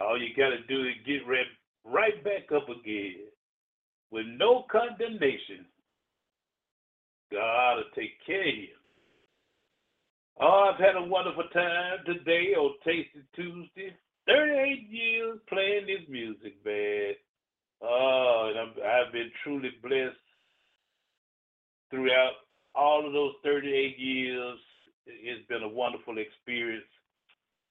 [0.00, 1.46] All you got to do is get right,
[1.84, 3.28] right back up again
[4.10, 5.66] with no condemnation.
[7.32, 8.68] God will take care of you.
[10.40, 13.94] Oh, I've had a wonderful time today on Tasty Tuesday.
[14.26, 17.12] 38 years playing this music, man.
[17.82, 20.16] Oh, and I'm, I've been truly blessed
[21.90, 22.32] throughout
[22.74, 24.58] all of those 38 years.
[25.06, 26.84] It's been a wonderful experience.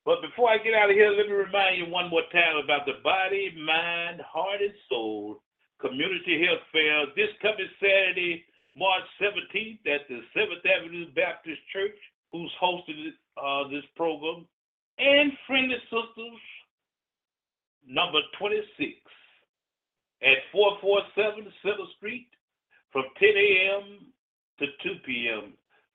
[0.10, 2.90] But before I get out of here, let me remind you one more time about
[2.90, 5.38] the Body, Mind, Heart, and Soul
[5.80, 8.44] Community Health Fair this coming Saturday,
[8.76, 11.94] March 17th at the 7th Avenue Baptist Church,
[12.32, 14.48] who's hosting uh, this program,
[14.98, 16.42] and Friendly Sisters,
[17.86, 18.66] number 26,
[20.26, 22.34] at 447 Center Street
[22.90, 24.10] from 10 a.m.
[24.58, 25.54] to 2 p.m.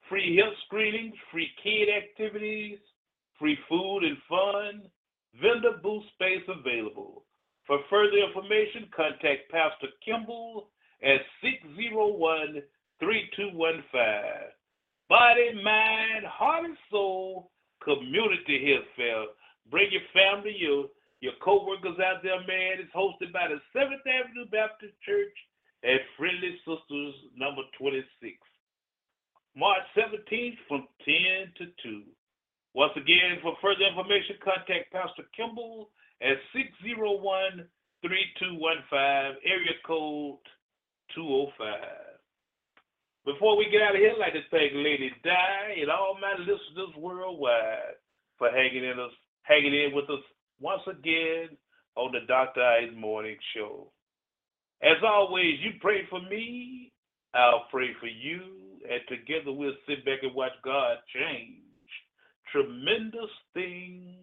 [0.08, 2.78] Free health screenings, free kid activities,
[3.38, 4.82] free food and fun,
[5.40, 7.24] vendor booth space available.
[7.66, 10.68] For further information, contact Pastor Kimball
[11.02, 12.62] at 601
[13.00, 14.52] 3215.
[15.08, 17.50] Body, mind, heart, and soul
[17.82, 19.24] community health fair.
[19.70, 20.86] Bring your family, your
[21.20, 22.84] your co-workers out there, man.
[22.84, 25.32] It's hosted by the 7th Avenue Baptist Church
[25.82, 28.04] at Friendly Sisters number 26.
[29.56, 31.14] March 17th from 10
[31.56, 32.02] to 2.
[32.74, 35.90] Once again, for further information, contact Pastor Kimball
[36.20, 37.62] at 601
[38.02, 40.42] 3215, area code
[41.14, 42.18] 205.
[43.24, 46.34] Before we get out of here, I'd like to thank Lady Di and all my
[46.42, 47.94] listeners worldwide
[48.36, 49.14] for hanging in us,
[49.44, 50.20] hanging in with us
[50.60, 51.56] once again
[51.94, 52.60] on the Dr.
[52.60, 53.92] Ice Morning Show.
[54.82, 56.92] As always, you pray for me,
[57.32, 58.42] I'll pray for you,
[58.82, 61.63] and together we'll sit back and watch God change
[62.54, 64.14] tremendous things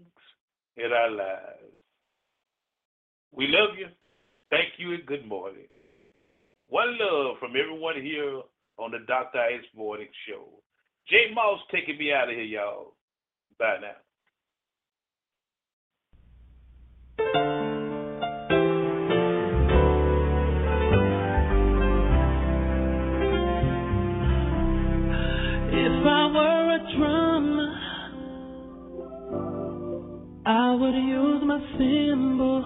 [0.78, 1.76] in our lives.
[3.34, 3.88] We love you.
[4.50, 5.68] Thank you and good morning.
[6.70, 8.42] One love from everyone here
[8.78, 9.38] on the Dr.
[9.38, 10.46] Ice Morning Show.
[11.10, 12.94] J Moss taking me out of here, y'all.
[13.60, 14.11] Bye now.
[30.72, 32.64] I would use my cymbal.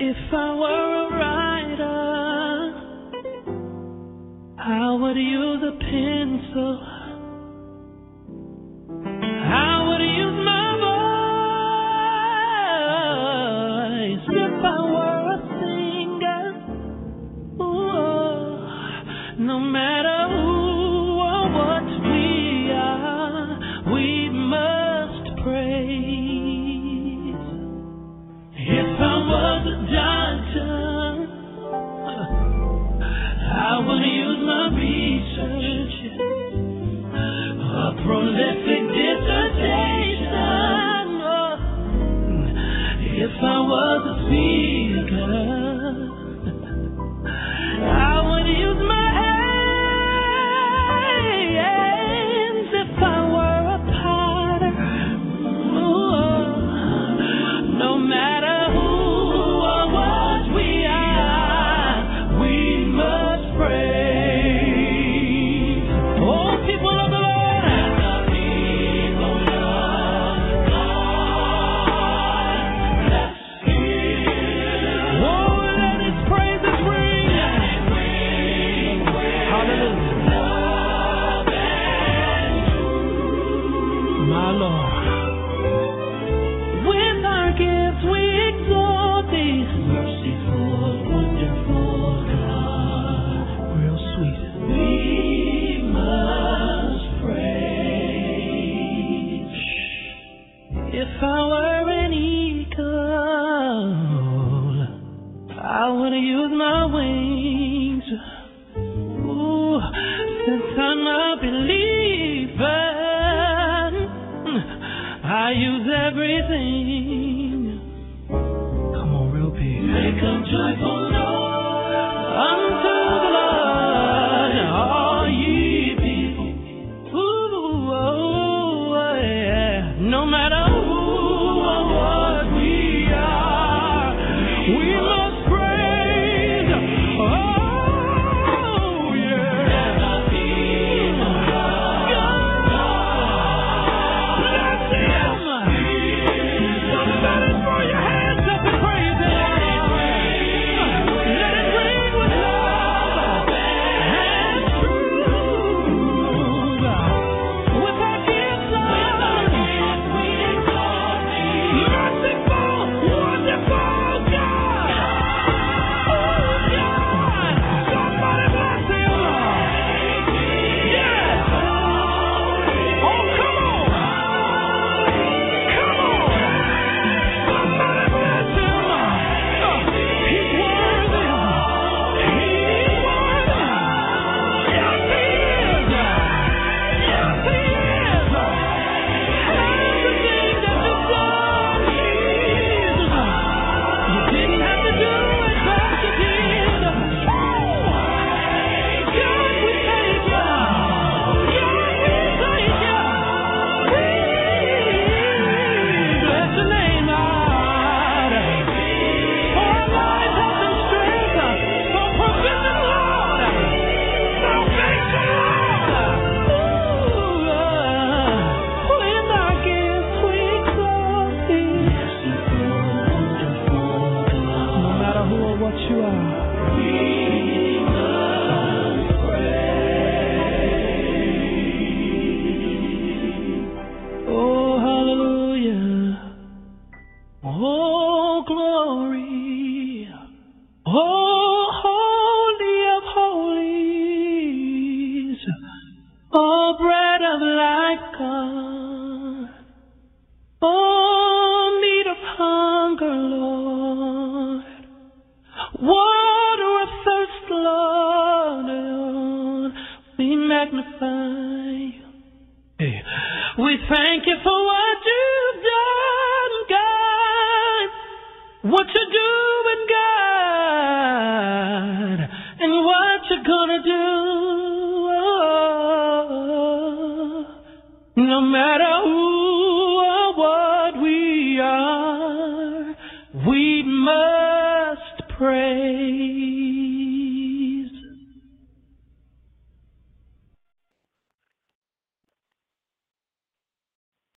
[0.00, 1.92] If I were a writer,
[4.58, 6.97] I would use a pencil.